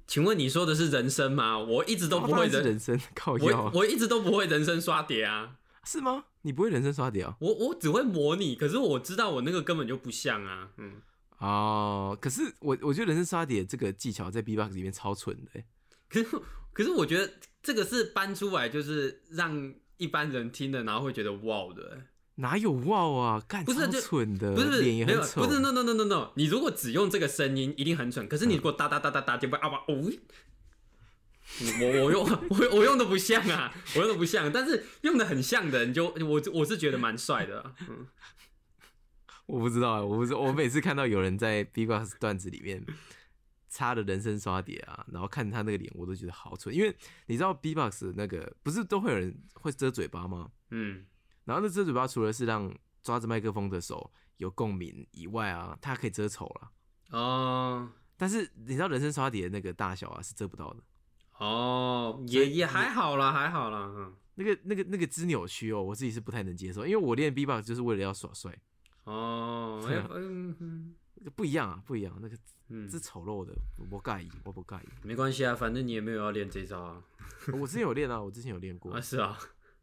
[0.07, 1.59] 请问你说的是人生吗？
[1.59, 5.57] 我一直都不会人，人生 靠腰啊，我我一直都不会人生刷碟啊！
[5.85, 6.25] 是吗？
[6.43, 7.37] 你不会人生刷碟啊？
[7.41, 10.71] 我我只会模拟，可是我知道我那个根本就不像啊。
[10.79, 11.03] 嗯，
[11.39, 15.65] 哦，可是我我觉得人生刷碟这个技巧在 B-box 里面超蠢的、欸，
[16.09, 16.41] 可是
[16.73, 17.33] 可是我觉得
[17.63, 22.07] 这个是搬出来，就是让一般人听的，然后会觉得哇的、欸
[22.41, 23.43] 哪有哇啊？
[23.47, 28.27] 干不是就蠢的，不是没有脸也很丑，不是 no no no no no，你如果只用这个声音，一定很蠢。
[28.29, 30.11] 可是你如果哒哒哒哒哒就会啊吧哦，
[31.81, 38.07] 我我用 我我用的不像啊，我用的不像，但是用的很像的，你就我我是觉得蛮帅的啊、嗯，
[39.47, 42.85] 我不知道啊，我不知我每次看到有人在 B-box 段子里面
[43.69, 50.51] 插的人生刷碟啊，然后看他那个脸，我都觉得好蠢，因为你知道 B-box 那个不是都会有人会遮嘴巴吗？
[50.71, 51.05] 嗯
[51.51, 52.73] 然后那遮嘴巴除了是让
[53.03, 56.71] 抓着麦克风的手有共鸣以外啊，它可以遮丑了。
[57.19, 57.91] 哦。
[58.17, 60.83] 但是你知道人生刷碟的那个大小啊是遮不到的，
[61.39, 64.15] 哦，也也还好啦，还好啦，嗯。
[64.37, 68.57] 那个那个那个之扭曲哦，我自己是不太能接受，因为我练 B-box 就是为了要耍帅，
[69.05, 69.83] 哦，
[71.35, 72.37] 不一样啊，不一样，那个
[72.69, 74.89] 嗯是，丑陋的，我不介意，我不介意。
[75.03, 77.03] 没关系啊，反正你也没有要练这招啊，
[77.53, 78.93] 我之前有练啊，我之前有练过。
[78.95, 79.39] 啊，是啊，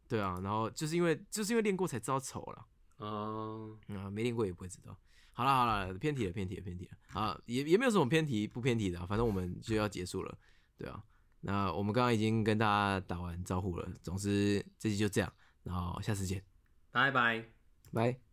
[0.08, 2.66] 对啊，然后就是因为就是因为练过才知道丑了，
[2.98, 4.98] 哦，啊，没练过也不会知道。
[5.34, 10.38] 好了好了，偏题了偏题了偏题了，啊，也也没有什么偏题不偏题的啊、反正我们就要结束了，
[10.78, 11.04] 对啊。
[11.42, 15.32] 那我们刚刚已经跟大家打完招呼了，总之这期就这样，
[15.64, 16.44] 然后下次见，
[16.92, 17.46] 拜拜。
[17.94, 18.27] 拜。